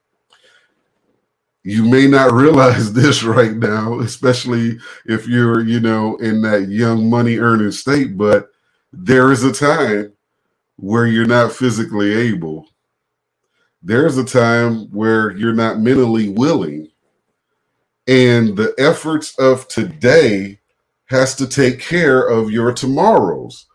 you 1.62 1.84
may 1.84 2.06
not 2.06 2.32
realize 2.34 2.92
this 2.92 3.22
right 3.22 3.54
now, 3.54 4.00
especially 4.00 4.78
if 5.06 5.26
you're, 5.26 5.60
you 5.60 5.80
know, 5.80 6.16
in 6.16 6.42
that 6.42 6.68
young 6.68 7.08
money 7.10 7.38
earning 7.38 7.72
state, 7.72 8.16
but 8.16 8.48
there 8.92 9.30
is 9.30 9.44
a 9.44 9.52
time 9.52 10.12
where 10.76 11.06
you're 11.06 11.26
not 11.26 11.52
physically 11.52 12.14
able. 12.14 12.69
There's 13.82 14.18
a 14.18 14.24
time 14.24 14.90
where 14.90 15.36
you're 15.36 15.54
not 15.54 15.80
mentally 15.80 16.28
willing. 16.28 16.88
And 18.06 18.56
the 18.56 18.74
efforts 18.78 19.38
of 19.38 19.68
today 19.68 20.60
has 21.06 21.34
to 21.36 21.46
take 21.46 21.80
care 21.80 22.26
of 22.26 22.50
your 22.50 22.72
tomorrows. 22.72 23.66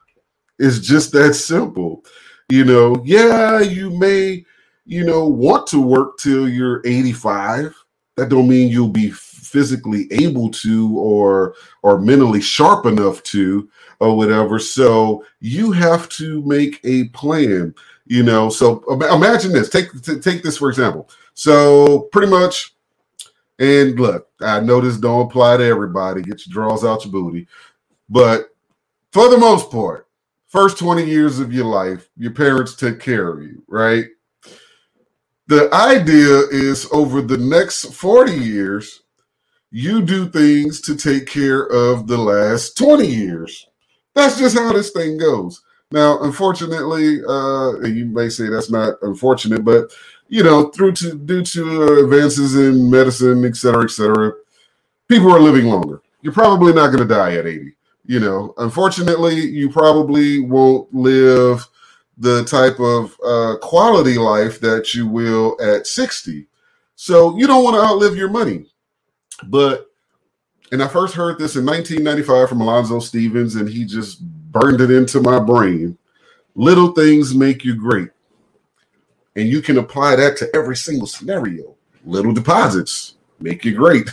It's 0.59 0.79
just 0.79 1.11
that 1.13 1.33
simple. 1.35 2.03
You 2.49 2.65
know, 2.65 3.01
yeah, 3.05 3.59
you 3.59 3.89
may 3.89 4.45
you 4.85 5.03
know, 5.03 5.27
want 5.27 5.67
to 5.67 5.81
work 5.81 6.17
till 6.19 6.47
you're 6.47 6.81
85. 6.85 7.75
That 8.15 8.29
don't 8.29 8.47
mean 8.47 8.69
you'll 8.69 8.87
be 8.87 9.11
physically 9.11 10.07
able 10.11 10.49
to 10.49 10.97
or 10.97 11.55
or 11.81 11.99
mentally 11.99 12.41
sharp 12.41 12.85
enough 12.85 13.21
to 13.23 13.69
or 13.99 14.15
whatever. 14.15 14.59
So 14.59 15.25
you 15.39 15.71
have 15.71 16.09
to 16.09 16.41
make 16.43 16.79
a 16.83 17.09
plan, 17.09 17.75
you 18.05 18.23
know. 18.23 18.49
So 18.49 18.83
imagine 19.01 19.51
this. 19.51 19.69
Take 19.69 19.89
take 20.21 20.43
this 20.43 20.57
for 20.57 20.69
example. 20.69 21.09
So 21.33 22.09
pretty 22.11 22.31
much 22.31 22.75
and 23.59 23.99
look, 23.99 24.29
I 24.41 24.59
know 24.59 24.81
this 24.81 24.97
don't 24.97 25.27
apply 25.27 25.57
to 25.57 25.63
everybody. 25.63 26.21
Get 26.21 26.45
your 26.45 26.53
draws 26.53 26.83
out 26.83 27.05
your 27.05 27.11
booty. 27.11 27.47
But 28.09 28.49
for 29.11 29.29
the 29.29 29.37
most 29.37 29.71
part, 29.71 30.07
first 30.47 30.77
20 30.77 31.05
years 31.05 31.39
of 31.39 31.53
your 31.53 31.65
life, 31.65 32.09
your 32.17 32.31
parents 32.31 32.75
took 32.75 32.99
care 32.99 33.29
of 33.29 33.41
you, 33.41 33.63
right? 33.67 34.07
The 35.47 35.71
idea 35.73 36.41
is 36.51 36.87
over 36.91 37.21
the 37.21 37.37
next 37.37 37.93
40 37.93 38.31
years, 38.33 39.03
you 39.69 40.01
do 40.01 40.27
things 40.27 40.81
to 40.81 40.95
take 40.95 41.27
care 41.27 41.67
of 41.67 42.07
the 42.07 42.17
last 42.17 42.77
20 42.77 43.05
years. 43.05 43.67
That's 44.15 44.39
just 44.39 44.57
how 44.57 44.73
this 44.73 44.91
thing 44.91 45.17
goes. 45.17 45.61
Now, 45.91 46.19
unfortunately, 46.21 47.21
uh, 47.27 47.79
you 47.81 48.05
may 48.05 48.29
say 48.29 48.49
that's 48.49 48.71
not 48.71 48.95
unfortunate, 49.03 49.63
but 49.63 49.91
you 50.27 50.43
know, 50.43 50.69
through 50.69 50.93
to 50.93 51.15
due 51.15 51.43
to 51.43 51.83
uh, 51.83 52.03
advances 52.03 52.55
in 52.55 52.89
medicine, 52.89 53.45
et 53.45 53.55
cetera, 53.55 53.83
et 53.83 53.91
cetera, 53.91 54.33
people 55.07 55.31
are 55.31 55.39
living 55.39 55.65
longer. 55.65 56.01
You're 56.21 56.33
probably 56.33 56.73
not 56.73 56.87
going 56.87 57.07
to 57.07 57.13
die 57.13 57.35
at 57.35 57.45
80. 57.45 57.75
You 58.07 58.19
know, 58.19 58.53
unfortunately, 58.57 59.35
you 59.35 59.69
probably 59.69 60.39
won't 60.39 60.91
live 60.93 61.67
the 62.17 62.45
type 62.45 62.79
of 62.79 63.17
uh, 63.25 63.57
quality 63.61 64.17
life 64.17 64.59
that 64.61 64.93
you 64.93 65.07
will 65.07 65.57
at 65.61 65.87
60. 65.87 66.47
So 66.95 67.37
you 67.37 67.47
don't 67.47 67.63
want 67.63 67.75
to 67.75 67.81
outlive 67.81 68.15
your 68.15 68.29
money. 68.29 68.67
But, 69.47 69.87
and 70.71 70.81
I 70.81 70.87
first 70.87 71.13
heard 71.13 71.37
this 71.37 71.55
in 71.57 71.65
1995 71.65 72.49
from 72.49 72.61
Alonzo 72.61 72.99
Stevens, 72.99 73.55
and 73.55 73.67
he 73.67 73.83
just 73.83 74.23
burned 74.23 74.79
it 74.79 74.91
into 74.91 75.19
my 75.19 75.39
brain. 75.39 75.97
Little 76.55 76.93
things 76.93 77.35
make 77.35 77.65
you 77.65 77.75
great. 77.75 78.09
And 79.35 79.49
you 79.49 79.61
can 79.61 79.77
apply 79.77 80.15
that 80.15 80.37
to 80.37 80.55
every 80.55 80.77
single 80.77 81.07
scenario. 81.07 81.75
Little 82.05 82.31
deposits 82.31 83.15
make 83.39 83.65
you 83.65 83.75
great. 83.75 84.09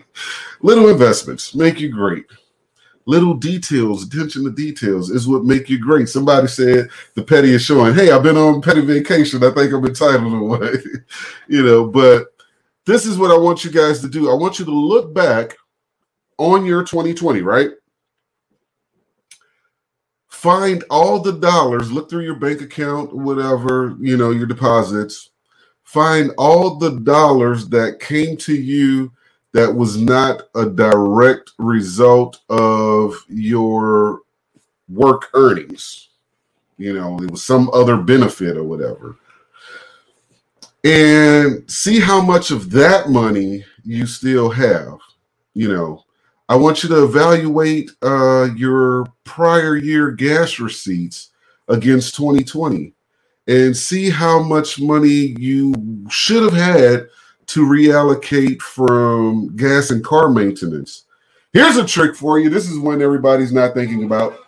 Little 0.60 0.88
investments 0.88 1.54
make 1.56 1.80
you 1.80 1.88
great 1.88 2.26
little 3.10 3.34
details, 3.34 4.06
attention 4.06 4.44
to 4.44 4.52
details 4.52 5.10
is 5.10 5.26
what 5.26 5.44
make 5.44 5.68
you 5.68 5.80
great. 5.80 6.08
Somebody 6.08 6.46
said 6.46 6.88
the 7.14 7.24
petty 7.24 7.52
is 7.52 7.62
showing, 7.62 7.92
hey, 7.92 8.12
I've 8.12 8.22
been 8.22 8.36
on 8.36 8.62
petty 8.62 8.82
vacation. 8.82 9.42
I 9.42 9.50
think 9.50 9.72
I'm 9.72 9.84
entitled 9.84 10.32
away. 10.32 10.74
you 11.48 11.64
know, 11.64 11.86
but 11.86 12.28
this 12.86 13.06
is 13.06 13.18
what 13.18 13.32
I 13.32 13.36
want 13.36 13.64
you 13.64 13.72
guys 13.72 14.00
to 14.02 14.08
do. 14.08 14.30
I 14.30 14.34
want 14.34 14.60
you 14.60 14.64
to 14.64 14.70
look 14.70 15.12
back 15.12 15.56
on 16.38 16.64
your 16.64 16.84
2020, 16.84 17.42
right? 17.42 17.70
Find 20.28 20.84
all 20.88 21.18
the 21.18 21.32
dollars, 21.32 21.90
look 21.90 22.08
through 22.08 22.22
your 22.22 22.36
bank 22.36 22.60
account, 22.60 23.12
whatever, 23.12 23.96
you 24.00 24.16
know, 24.16 24.30
your 24.30 24.46
deposits. 24.46 25.30
Find 25.82 26.30
all 26.38 26.76
the 26.76 27.00
dollars 27.00 27.68
that 27.70 27.98
came 27.98 28.36
to 28.36 28.54
you 28.54 29.10
that 29.52 29.74
was 29.74 29.98
not 29.98 30.44
a 30.54 30.66
direct 30.66 31.52
result 31.58 32.40
of 32.50 33.14
your 33.28 34.20
work 34.88 35.28
earnings. 35.34 36.10
You 36.78 36.94
know, 36.94 37.18
it 37.22 37.30
was 37.30 37.44
some 37.44 37.70
other 37.72 37.96
benefit 37.98 38.56
or 38.56 38.64
whatever. 38.64 39.16
And 40.84 41.70
see 41.70 42.00
how 42.00 42.22
much 42.22 42.50
of 42.50 42.70
that 42.72 43.10
money 43.10 43.64
you 43.84 44.06
still 44.06 44.50
have. 44.50 44.98
You 45.54 45.72
know, 45.72 46.04
I 46.48 46.56
want 46.56 46.82
you 46.82 46.88
to 46.90 47.04
evaluate 47.04 47.90
uh, 48.02 48.48
your 48.56 49.06
prior 49.24 49.76
year 49.76 50.10
gas 50.12 50.60
receipts 50.60 51.30
against 51.68 52.16
2020 52.16 52.94
and 53.48 53.76
see 53.76 54.10
how 54.10 54.42
much 54.42 54.80
money 54.80 55.34
you 55.38 55.74
should 56.10 56.42
have 56.42 56.54
had 56.54 57.08
to 57.50 57.66
reallocate 57.66 58.62
from 58.62 59.56
gas 59.56 59.90
and 59.90 60.04
car 60.04 60.30
maintenance. 60.30 61.06
Here's 61.52 61.76
a 61.76 61.84
trick 61.84 62.14
for 62.14 62.38
you. 62.38 62.48
This 62.48 62.70
is 62.70 62.78
when 62.78 63.02
everybody's 63.02 63.52
not 63.52 63.74
thinking 63.74 64.04
about. 64.04 64.38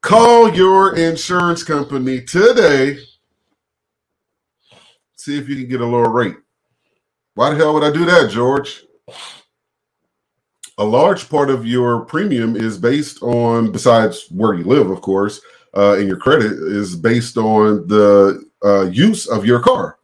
Call 0.00 0.52
your 0.52 0.96
insurance 0.96 1.62
company 1.62 2.22
today. 2.22 2.98
See 5.14 5.38
if 5.38 5.48
you 5.48 5.54
can 5.54 5.68
get 5.68 5.80
a 5.80 5.86
lower 5.86 6.10
rate. 6.10 6.34
Why 7.34 7.50
the 7.50 7.56
hell 7.56 7.74
would 7.74 7.84
I 7.84 7.92
do 7.92 8.04
that, 8.04 8.28
George? 8.28 8.82
A 10.78 10.84
large 10.84 11.30
part 11.30 11.50
of 11.50 11.64
your 11.64 12.04
premium 12.04 12.56
is 12.56 12.76
based 12.78 13.22
on, 13.22 13.70
besides 13.70 14.26
where 14.32 14.54
you 14.54 14.64
live, 14.64 14.90
of 14.90 15.00
course, 15.02 15.40
uh, 15.76 15.94
and 15.98 16.08
your 16.08 16.16
credit 16.16 16.50
is 16.50 16.96
based 16.96 17.36
on 17.36 17.86
the 17.86 18.44
uh, 18.64 18.86
use 18.90 19.28
of 19.28 19.46
your 19.46 19.60
car 19.60 19.98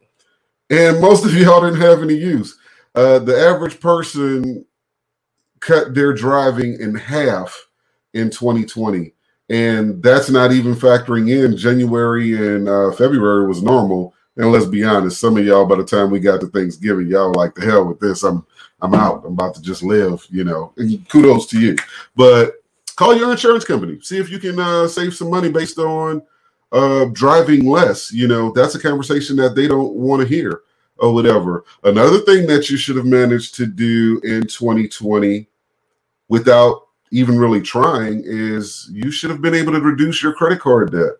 and 0.69 1.01
most 1.01 1.25
of 1.25 1.33
y'all 1.33 1.61
didn't 1.61 1.81
have 1.81 2.01
any 2.01 2.15
use. 2.15 2.57
Uh, 2.95 3.19
the 3.19 3.37
average 3.37 3.79
person 3.79 4.65
cut 5.59 5.93
their 5.93 6.13
driving 6.13 6.79
in 6.79 6.95
half 6.95 7.67
in 8.13 8.29
2020, 8.29 9.13
and 9.49 10.01
that's 10.01 10.29
not 10.29 10.51
even 10.51 10.75
factoring 10.75 11.29
in 11.29 11.57
January 11.57 12.35
and 12.35 12.67
uh, 12.67 12.91
February 12.91 13.47
was 13.47 13.61
normal. 13.61 14.13
And 14.37 14.51
let's 14.51 14.65
be 14.65 14.83
honest, 14.83 15.19
some 15.19 15.37
of 15.37 15.45
y'all 15.45 15.65
by 15.65 15.75
the 15.75 15.83
time 15.83 16.11
we 16.11 16.19
got 16.19 16.39
to 16.41 16.47
Thanksgiving, 16.47 17.07
y'all 17.07 17.33
like 17.33 17.55
the 17.55 17.61
hell 17.61 17.85
with 17.85 17.99
this. 17.99 18.23
I'm 18.23 18.45
I'm 18.81 18.93
out. 18.93 19.25
I'm 19.25 19.33
about 19.33 19.55
to 19.55 19.61
just 19.61 19.83
live, 19.83 20.25
you 20.29 20.43
know. 20.43 20.71
And 20.77 21.07
kudos 21.09 21.47
to 21.47 21.59
you. 21.59 21.75
But 22.15 22.53
call 22.95 23.15
your 23.15 23.31
insurance 23.31 23.65
company. 23.65 23.99
See 24.01 24.17
if 24.17 24.29
you 24.29 24.39
can 24.39 24.59
uh, 24.59 24.87
save 24.87 25.13
some 25.13 25.29
money 25.29 25.51
based 25.51 25.77
on 25.77 26.21
uh, 26.71 27.05
driving 27.13 27.65
less. 27.67 28.11
You 28.11 28.27
know, 28.27 28.51
that's 28.51 28.75
a 28.75 28.79
conversation 28.81 29.35
that 29.37 29.55
they 29.55 29.67
don't 29.67 29.93
want 29.95 30.21
to 30.21 30.27
hear. 30.27 30.61
or 30.99 31.13
whatever. 31.13 31.65
Another 31.83 32.19
thing 32.19 32.47
that 32.47 32.69
you 32.69 32.77
should 32.77 32.95
have 32.95 33.05
managed 33.05 33.55
to 33.55 33.65
do 33.65 34.19
in 34.23 34.43
2020 34.47 35.47
without 36.29 36.87
even 37.11 37.37
really 37.39 37.61
trying 37.61 38.23
is 38.25 38.89
you 38.93 39.11
should 39.11 39.29
have 39.29 39.41
been 39.41 39.55
able 39.55 39.73
to 39.73 39.81
reduce 39.81 40.23
your 40.23 40.33
credit 40.33 40.59
card 40.59 40.91
debt 40.91 41.13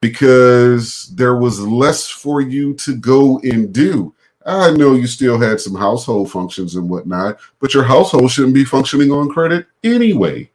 because 0.00 1.08
there 1.16 1.36
was 1.36 1.60
less 1.60 2.08
for 2.08 2.40
you 2.40 2.74
to 2.74 2.96
go 2.96 3.40
and 3.40 3.72
do. 3.72 4.14
I 4.46 4.72
know 4.72 4.94
you 4.94 5.06
still 5.06 5.40
had 5.40 5.60
some 5.60 5.74
household 5.76 6.30
functions 6.32 6.76
and 6.76 6.88
whatnot, 6.88 7.38
but 7.60 7.74
your 7.74 7.84
household 7.84 8.30
shouldn't 8.30 8.54
be 8.54 8.64
functioning 8.64 9.12
on 9.12 9.30
credit 9.30 9.66
anyway. 9.84 10.50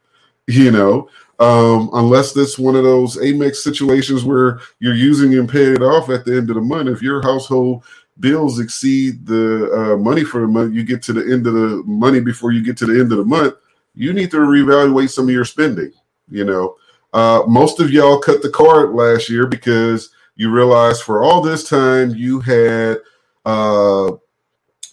You 0.48 0.72
know, 0.72 1.08
um, 1.38 1.90
unless 1.94 2.32
that's 2.32 2.58
one 2.58 2.76
of 2.76 2.84
those 2.84 3.16
Amex 3.16 3.56
situations 3.56 4.24
where 4.24 4.60
you're 4.78 4.94
using 4.94 5.34
and 5.38 5.48
paying 5.48 5.74
it 5.74 5.82
off 5.82 6.08
at 6.08 6.24
the 6.24 6.36
end 6.36 6.50
of 6.50 6.56
the 6.56 6.62
month. 6.62 6.88
If 6.88 7.02
your 7.02 7.22
household 7.22 7.84
bills 8.20 8.58
exceed 8.60 9.26
the 9.26 9.70
uh, 9.72 9.96
money 9.96 10.24
for 10.24 10.40
the 10.40 10.46
month, 10.46 10.74
you 10.74 10.84
get 10.84 11.02
to 11.02 11.12
the 11.12 11.32
end 11.32 11.46
of 11.46 11.54
the 11.54 11.82
money 11.84 12.20
before 12.20 12.52
you 12.52 12.62
get 12.62 12.76
to 12.78 12.86
the 12.86 13.00
end 13.00 13.12
of 13.12 13.18
the 13.18 13.24
month, 13.24 13.54
you 13.94 14.12
need 14.12 14.30
to 14.30 14.38
reevaluate 14.38 15.10
some 15.10 15.26
of 15.26 15.34
your 15.34 15.44
spending. 15.44 15.92
You 16.30 16.44
know, 16.44 16.76
uh, 17.12 17.42
most 17.46 17.80
of 17.80 17.90
y'all 17.90 18.18
cut 18.18 18.42
the 18.42 18.50
card 18.50 18.92
last 18.94 19.28
year 19.28 19.46
because 19.46 20.10
you 20.36 20.50
realized 20.50 21.02
for 21.02 21.22
all 21.22 21.40
this 21.42 21.68
time 21.68 22.14
you 22.14 22.40
had 22.40 22.98
uh, 23.44 24.12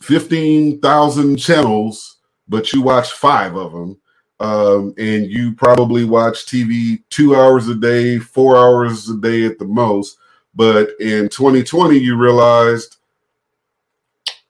15,000 0.01 1.37
channels, 1.37 2.17
but 2.47 2.73
you 2.73 2.81
watched 2.81 3.13
five 3.13 3.55
of 3.55 3.71
them. 3.71 3.97
Um, 4.43 4.93
and 4.97 5.25
you 5.25 5.53
probably 5.53 6.03
watch 6.03 6.45
TV 6.45 7.01
two 7.09 7.33
hours 7.33 7.69
a 7.69 7.75
day, 7.75 8.19
four 8.19 8.57
hours 8.57 9.09
a 9.09 9.15
day 9.15 9.45
at 9.45 9.57
the 9.57 9.65
most. 9.65 10.17
But 10.53 10.99
in 10.99 11.29
2020, 11.29 11.97
you 11.97 12.17
realized, 12.17 12.97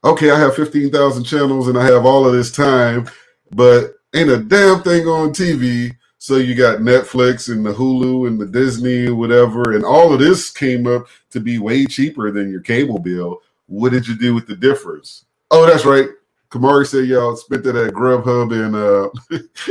okay, 0.03 0.31
I 0.31 0.39
have 0.39 0.55
15,000 0.55 1.23
channels 1.23 1.67
and 1.67 1.77
I 1.77 1.85
have 1.85 2.07
all 2.07 2.25
of 2.25 2.33
this 2.33 2.51
time, 2.51 3.07
but 3.51 3.93
ain't 4.15 4.31
a 4.31 4.39
damn 4.39 4.81
thing 4.81 5.05
on 5.05 5.29
TV. 5.29 5.95
So 6.17 6.37
you 6.37 6.55
got 6.55 6.79
Netflix 6.79 7.53
and 7.53 7.63
the 7.63 7.73
Hulu 7.73 8.27
and 8.27 8.41
the 8.41 8.47
Disney, 8.47 9.11
whatever, 9.11 9.73
and 9.73 9.85
all 9.85 10.11
of 10.11 10.19
this 10.19 10.49
came 10.49 10.87
up 10.87 11.05
to 11.29 11.39
be 11.39 11.59
way 11.59 11.85
cheaper 11.85 12.31
than 12.31 12.49
your 12.49 12.61
cable 12.61 12.97
bill. 12.97 13.41
What 13.67 13.91
did 13.91 14.07
you 14.07 14.17
do 14.17 14.33
with 14.33 14.47
the 14.47 14.55
difference? 14.55 15.25
Oh, 15.51 15.67
that's 15.67 15.85
right. 15.85 16.07
Kamari 16.53 16.85
said 16.85 17.07
y'all 17.07 17.35
spent 17.35 17.65
it 17.65 17.75
at 17.75 17.95
Grubhub 17.95 18.53
and 18.53 18.75
uh 18.75 19.09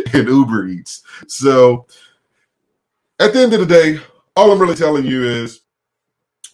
and 0.19 0.29
Uber 0.29 0.67
Eats. 0.67 1.05
So 1.29 1.87
at 3.21 3.33
the 3.33 3.39
end 3.39 3.53
of 3.55 3.61
the 3.61 3.67
day, 3.67 4.01
all 4.35 4.51
I'm 4.51 4.59
really 4.59 4.75
telling 4.75 5.07
you 5.07 5.23
is 5.23 5.61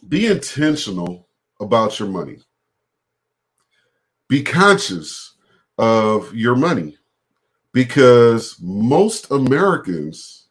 be 0.06 0.26
intentional 0.26 1.28
about 1.60 1.98
your 1.98 2.08
money. 2.08 2.40
Be 4.28 4.42
conscious 4.42 5.36
of 5.78 6.34
your 6.34 6.56
money 6.56 6.98
because 7.72 8.58
most 8.60 9.30
Americans 9.30 10.48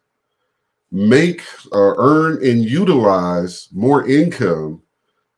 make 0.90 1.44
or 1.70 1.94
earn 1.98 2.44
and 2.44 2.64
utilize 2.64 3.68
more 3.72 4.08
income 4.08 4.82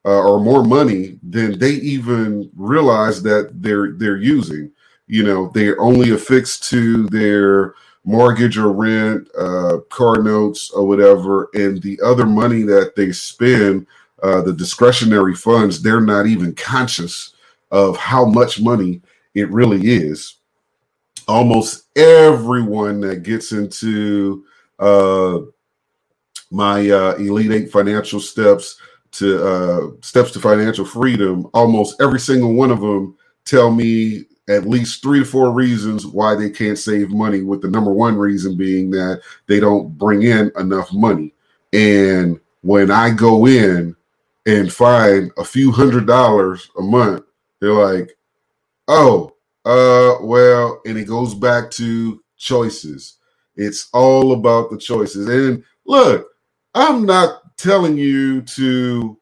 uh, 0.05 0.23
or 0.23 0.41
more 0.41 0.65
money 0.65 1.19
than 1.23 1.59
they 1.59 1.73
even 1.73 2.51
realize 2.57 3.23
that 3.23 3.51
they're 3.63 3.93
they're 3.93 4.17
using. 4.17 4.71
You 5.07 5.25
know, 5.25 5.51
they're 5.55 5.81
only 5.81 6.11
affixed 6.11 6.69
to 6.71 7.07
their 7.09 7.75
mortgage 8.05 8.57
or 8.57 8.73
rent, 8.73 9.29
uh, 9.37 9.79
car 9.91 10.23
notes 10.23 10.71
or 10.71 10.87
whatever, 10.87 11.51
and 11.55 11.83
the 11.83 12.01
other 12.05 12.27
money 12.27 12.63
that 12.63 12.95
they 12.97 13.13
spend, 13.13 13.87
uh, 14.23 14.41
the 14.43 14.53
discretionary 14.53 15.35
funds, 15.35 15.83
they're 15.83 16.01
not 16.01 16.27
even 16.27 16.55
conscious 16.55 17.35
of 17.71 17.97
how 17.97 18.25
much 18.25 18.61
money 18.61 19.01
it 19.35 19.51
really 19.51 19.81
is. 19.87 20.37
Almost 21.29 21.85
everyone 21.97 23.01
that 23.01 23.23
gets 23.23 23.53
into 23.53 24.45
uh, 24.79 25.41
my 26.51 26.91
uh, 26.91 27.15
Elite 27.15 27.53
Eight 27.53 27.71
financial 27.71 28.19
steps 28.21 28.81
to 29.12 29.46
uh, 29.46 29.81
steps 30.03 30.31
to 30.33 30.40
financial 30.40 30.85
freedom, 30.85 31.49
almost 31.55 32.01
every 32.01 32.20
single 32.20 32.55
one 32.55 32.70
of 32.70 32.81
them 32.81 33.16
tell 33.44 33.70
me 33.70 34.25
at 34.49 34.68
least 34.68 35.03
three 35.03 35.20
to 35.20 35.25
four 35.25 35.53
reasons 35.53 36.07
why 36.07 36.35
they 36.35 36.51
can't 36.51 36.79
save 36.79 37.11
money. 37.11 37.42
With 37.42 37.62
the 37.62 37.70
number 37.70 37.92
one 37.92 38.16
reason 38.16 38.57
being 38.57 38.90
that 38.92 39.23
they 39.46 39.61
don't 39.61 39.96
bring 39.96 40.23
in 40.23 40.51
enough 40.59 40.92
money. 40.92 41.35
And 41.73 42.40
when 42.62 42.90
I 42.90 43.11
go 43.11 43.46
in 43.46 43.94
and 44.46 44.73
find 44.73 45.31
a 45.38 45.44
few 45.44 45.70
hundred 45.70 46.07
dollars 46.07 46.70
a 46.79 46.83
month, 46.83 47.25
they're 47.61 47.73
like, 47.73 48.16
"Oh, 48.88 49.35
uh, 49.64 50.16
well," 50.23 50.81
and 50.87 50.99
it 50.99 51.07
goes 51.07 51.35
back 51.35 51.70
to 51.73 52.23
choices. 52.37 53.18
It's 53.57 53.88
all 53.92 54.33
about 54.33 54.70
the 54.70 54.79
choices. 54.79 55.29
And 55.29 55.62
look, 55.85 56.29
I'm 56.75 57.05
not 57.05 57.50
telling 57.62 57.99
you 57.99 58.42
to 58.42 59.18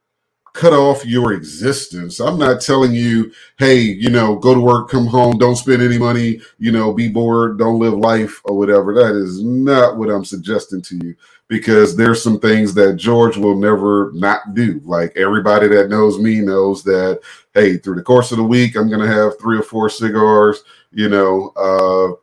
cut 0.54 0.72
off 0.72 1.06
your 1.06 1.32
existence. 1.32 2.20
I'm 2.20 2.38
not 2.38 2.60
telling 2.60 2.92
you, 2.92 3.32
hey, 3.58 3.78
you 3.78 4.10
know, 4.10 4.36
go 4.36 4.54
to 4.54 4.60
work, 4.60 4.90
come 4.90 5.06
home, 5.06 5.38
don't 5.38 5.56
spend 5.56 5.82
any 5.82 5.98
money, 5.98 6.40
you 6.58 6.72
know, 6.72 6.92
be 6.92 7.08
bored, 7.08 7.58
don't 7.58 7.78
live 7.78 7.94
life 7.94 8.40
or 8.44 8.56
whatever. 8.58 8.92
That 8.94 9.14
is 9.14 9.42
not 9.42 9.96
what 9.98 10.10
I'm 10.10 10.24
suggesting 10.24 10.82
to 10.82 10.96
you 10.96 11.14
because 11.48 11.96
there's 11.96 12.22
some 12.22 12.40
things 12.40 12.74
that 12.74 12.96
George 12.96 13.36
will 13.36 13.56
never 13.56 14.10
not 14.14 14.54
do. 14.54 14.80
Like 14.84 15.16
everybody 15.16 15.68
that 15.68 15.90
knows 15.90 16.18
me 16.18 16.40
knows 16.40 16.82
that, 16.84 17.20
hey, 17.54 17.76
through 17.78 17.96
the 17.96 18.02
course 18.02 18.32
of 18.32 18.38
the 18.38 18.44
week, 18.44 18.76
I'm 18.76 18.88
going 18.88 19.06
to 19.06 19.14
have 19.14 19.38
three 19.38 19.58
or 19.58 19.62
four 19.62 19.88
cigars, 19.88 20.62
you 20.92 21.08
know, 21.08 21.52
uh, 21.56 22.14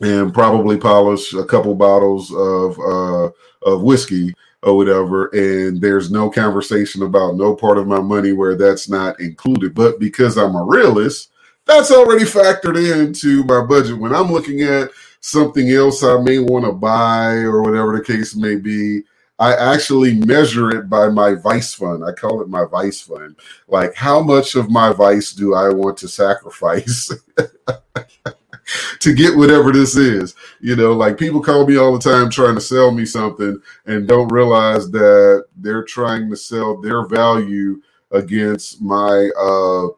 and 0.00 0.32
probably 0.34 0.78
polish 0.78 1.34
a 1.34 1.44
couple 1.44 1.74
bottles 1.74 2.32
of 2.32 2.78
uh, 2.80 3.30
of 3.70 3.82
whiskey 3.82 4.34
or 4.66 4.76
whatever, 4.76 5.28
and 5.28 5.80
there's 5.80 6.10
no 6.10 6.28
conversation 6.28 7.02
about 7.02 7.36
no 7.36 7.54
part 7.54 7.78
of 7.78 7.86
my 7.86 8.00
money 8.00 8.32
where 8.32 8.56
that's 8.56 8.88
not 8.88 9.18
included. 9.20 9.74
But 9.74 10.00
because 10.00 10.36
I'm 10.36 10.56
a 10.56 10.64
realist, 10.64 11.30
that's 11.66 11.92
already 11.92 12.24
factored 12.24 12.76
into 12.76 13.44
my 13.44 13.64
budget. 13.64 13.96
When 13.96 14.12
I'm 14.12 14.30
looking 14.30 14.62
at 14.62 14.90
something 15.20 15.70
else 15.70 16.02
I 16.02 16.20
may 16.20 16.40
want 16.40 16.64
to 16.64 16.72
buy 16.72 17.34
or 17.36 17.62
whatever 17.62 17.96
the 17.96 18.04
case 18.04 18.34
may 18.34 18.56
be, 18.56 19.02
I 19.38 19.54
actually 19.54 20.14
measure 20.14 20.70
it 20.70 20.88
by 20.88 21.10
my 21.10 21.34
vice 21.34 21.72
fund. 21.72 22.04
I 22.04 22.12
call 22.12 22.40
it 22.42 22.48
my 22.48 22.64
vice 22.64 23.00
fund. 23.00 23.36
Like, 23.68 23.94
how 23.94 24.20
much 24.20 24.56
of 24.56 24.70
my 24.70 24.92
vice 24.92 25.32
do 25.32 25.54
I 25.54 25.68
want 25.68 25.98
to 25.98 26.08
sacrifice? 26.08 27.12
to 29.00 29.14
get 29.14 29.36
whatever 29.36 29.72
this 29.72 29.96
is. 29.96 30.34
You 30.60 30.76
know, 30.76 30.92
like 30.92 31.18
people 31.18 31.42
call 31.42 31.66
me 31.66 31.76
all 31.76 31.96
the 31.98 32.00
time 32.10 32.30
trying 32.30 32.56
to 32.56 32.60
sell 32.60 32.90
me 32.92 33.04
something 33.06 33.60
and 33.86 34.08
don't 34.08 34.28
realize 34.32 34.90
that 34.92 35.46
they're 35.56 35.84
trying 35.84 36.30
to 36.30 36.36
sell 36.36 36.80
their 36.80 37.06
value 37.06 37.80
against 38.12 38.80
my 38.82 39.30
uh 39.40 39.88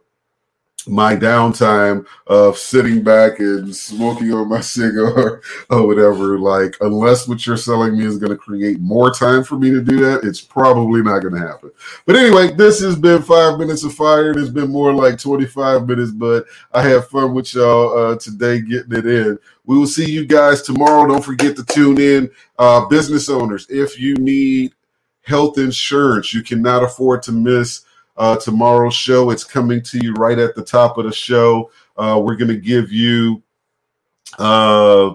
my 0.87 1.15
downtime 1.17 2.07
of 2.27 2.57
sitting 2.57 3.03
back 3.03 3.41
and 3.41 3.75
smoking 3.75 4.33
on 4.33 4.49
my 4.49 4.61
cigar 4.63 5.43
or 5.71 5.87
whatever. 5.87 6.39
Like, 6.39 6.77
unless 6.81 7.27
what 7.29 7.47
you're 7.47 7.57
selling 7.57 7.99
me 7.99 8.05
is 8.05 8.19
going 8.19 8.33
to 8.33 8.37
create 8.37 8.81
more 8.81 9.13
time 9.13 9.45
for 9.45 9.59
me 9.59 9.71
to 9.71 9.83
do 9.83 9.99
that, 10.01 10.25
it's 10.25 10.41
probably 10.41 11.03
not 11.03 11.21
going 11.21 11.35
to 11.35 11.47
happen. 11.47 11.71
But 12.07 12.17
anyway, 12.17 12.53
this 12.53 12.81
has 12.81 12.97
been 12.97 13.23
five 13.23 13.59
minutes 13.59 13.85
of 13.85 13.95
fire. 13.95 14.33
It's 14.39 14.51
been 14.51 14.71
more 14.71 14.93
like 14.95 15.19
25 15.19 15.87
minutes, 15.89 16.13
but 16.13 16.47
I 16.73 16.83
had 16.83 17.05
fun 17.07 17.35
with 17.35 17.53
y'all 17.55 17.97
uh, 18.13 18.17
today 18.19 18.61
getting 18.61 18.93
it 18.93 19.07
in. 19.07 19.39
We 19.67 19.79
will 19.79 19.87
see 19.87 20.11
you 20.11 20.27
guys 20.27 20.63
tomorrow. 20.63 21.07
Don't 21.09 21.25
forget 21.25 21.57
to 21.57 21.65
tune 21.65 22.01
in. 22.01 22.31
Uh, 22.59 22.87
business 22.87 23.29
owners, 23.29 23.67
if 23.71 23.99
you 24.01 24.15
need 24.17 24.73
health 25.23 25.59
insurance, 25.59 26.33
you 26.35 26.43
cannot 26.43 26.83
afford 26.83 27.23
to 27.25 27.33
miss 27.33 27.83
uh, 28.19 28.37
tomorrow's 28.37 28.95
show. 28.95 29.31
It's 29.31 29.45
coming 29.45 29.81
to 29.83 29.99
you 30.03 30.13
right 30.15 30.39
at 30.39 30.55
the 30.55 30.65
top 30.65 30.99
of 30.99 31.05
the 31.05 31.13
show. 31.13 31.71
Uh, 31.97 32.21
we're 32.23 32.37
going 32.37 32.49
to 32.49 32.61
give 32.61 32.93
you. 32.93 33.43
Uh, 34.39 35.15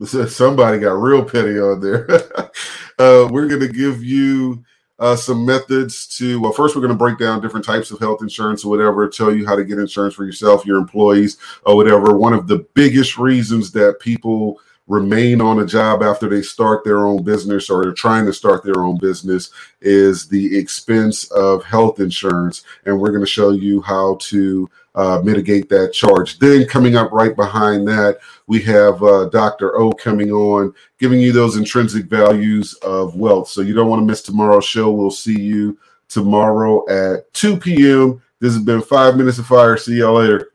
somebody 0.04 0.78
got 0.78 0.92
real 0.92 1.24
petty 1.24 1.58
on 1.60 1.80
there. 1.80 2.10
uh, 2.98 3.28
we're 3.30 3.46
going 3.46 3.60
to 3.60 3.68
give 3.68 4.02
you 4.02 4.64
uh, 4.98 5.14
some 5.14 5.46
methods 5.46 6.06
to. 6.18 6.40
Well, 6.40 6.52
first, 6.52 6.74
we're 6.74 6.82
going 6.82 6.92
to 6.92 6.98
break 6.98 7.18
down 7.18 7.40
different 7.40 7.64
types 7.64 7.92
of 7.92 8.00
health 8.00 8.20
insurance 8.22 8.64
or 8.64 8.70
whatever, 8.70 9.08
tell 9.08 9.32
you 9.32 9.46
how 9.46 9.54
to 9.54 9.64
get 9.64 9.78
insurance 9.78 10.14
for 10.14 10.24
yourself, 10.24 10.66
your 10.66 10.78
employees, 10.78 11.38
or 11.64 11.76
whatever. 11.76 12.16
One 12.16 12.32
of 12.32 12.48
the 12.48 12.66
biggest 12.74 13.18
reasons 13.18 13.70
that 13.72 14.00
people 14.00 14.60
remain 14.88 15.40
on 15.40 15.60
a 15.60 15.66
job 15.66 16.02
after 16.02 16.28
they 16.28 16.42
start 16.42 16.84
their 16.84 17.06
own 17.06 17.22
business 17.22 17.70
or 17.70 17.82
they're 17.82 17.92
trying 17.92 18.26
to 18.26 18.32
start 18.32 18.64
their 18.64 18.80
own 18.82 18.98
business 18.98 19.50
is 19.80 20.28
the 20.28 20.58
expense 20.58 21.30
of 21.30 21.64
health 21.64 22.00
insurance. 22.00 22.64
And 22.84 22.98
we're 22.98 23.10
going 23.10 23.22
to 23.22 23.26
show 23.26 23.50
you 23.50 23.80
how 23.82 24.16
to 24.20 24.68
uh, 24.94 25.20
mitigate 25.24 25.68
that 25.70 25.92
charge. 25.92 26.38
Then, 26.38 26.66
coming 26.66 26.96
up 26.96 27.12
right 27.12 27.34
behind 27.34 27.88
that, 27.88 28.18
we 28.46 28.60
have 28.62 29.02
uh, 29.02 29.26
Dr. 29.26 29.78
O 29.78 29.92
coming 29.92 30.30
on, 30.30 30.74
giving 30.98 31.20
you 31.20 31.32
those 31.32 31.56
intrinsic 31.56 32.06
values 32.06 32.74
of 32.82 33.16
wealth. 33.16 33.48
So, 33.48 33.62
you 33.62 33.74
don't 33.74 33.88
want 33.88 34.00
to 34.02 34.06
miss 34.06 34.20
tomorrow's 34.20 34.66
show. 34.66 34.90
We'll 34.90 35.10
see 35.10 35.40
you 35.40 35.78
tomorrow 36.08 36.86
at 36.90 37.32
2 37.32 37.56
p.m. 37.56 38.22
This 38.40 38.52
has 38.52 38.62
been 38.62 38.82
Five 38.82 39.16
Minutes 39.16 39.38
of 39.38 39.46
Fire. 39.46 39.76
See 39.76 39.98
y'all 39.98 40.14
later. 40.14 40.52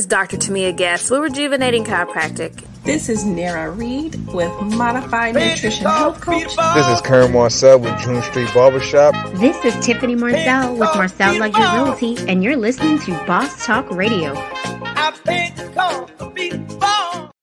Is 0.00 0.06
Dr. 0.06 0.38
Tamia 0.38 0.74
Guest 0.74 1.10
with 1.10 1.20
Rejuvenating 1.20 1.84
Chiropractic. 1.84 2.64
This 2.84 3.10
is 3.10 3.26
Nara 3.26 3.70
Reed 3.70 4.14
with 4.28 4.50
Modified 4.62 5.34
Nutrition 5.34 5.84
Health 5.84 6.22
Coach. 6.22 6.56
This 6.74 6.88
is 6.88 7.02
Karen 7.02 7.30
Marcel 7.32 7.78
with 7.78 8.00
June 8.00 8.22
Street 8.22 8.48
Barbershop. 8.54 9.14
This 9.34 9.62
is 9.62 9.74
Tiffany 9.84 10.14
Marcel 10.14 10.72
with 10.74 10.88
Marcel 10.94 11.38
Luxury 11.38 11.64
Realty, 11.64 12.16
and 12.30 12.42
you're 12.42 12.56
listening 12.56 12.98
to 13.00 13.10
Boss 13.26 13.66
Talk 13.66 13.90
Radio. 13.90 14.32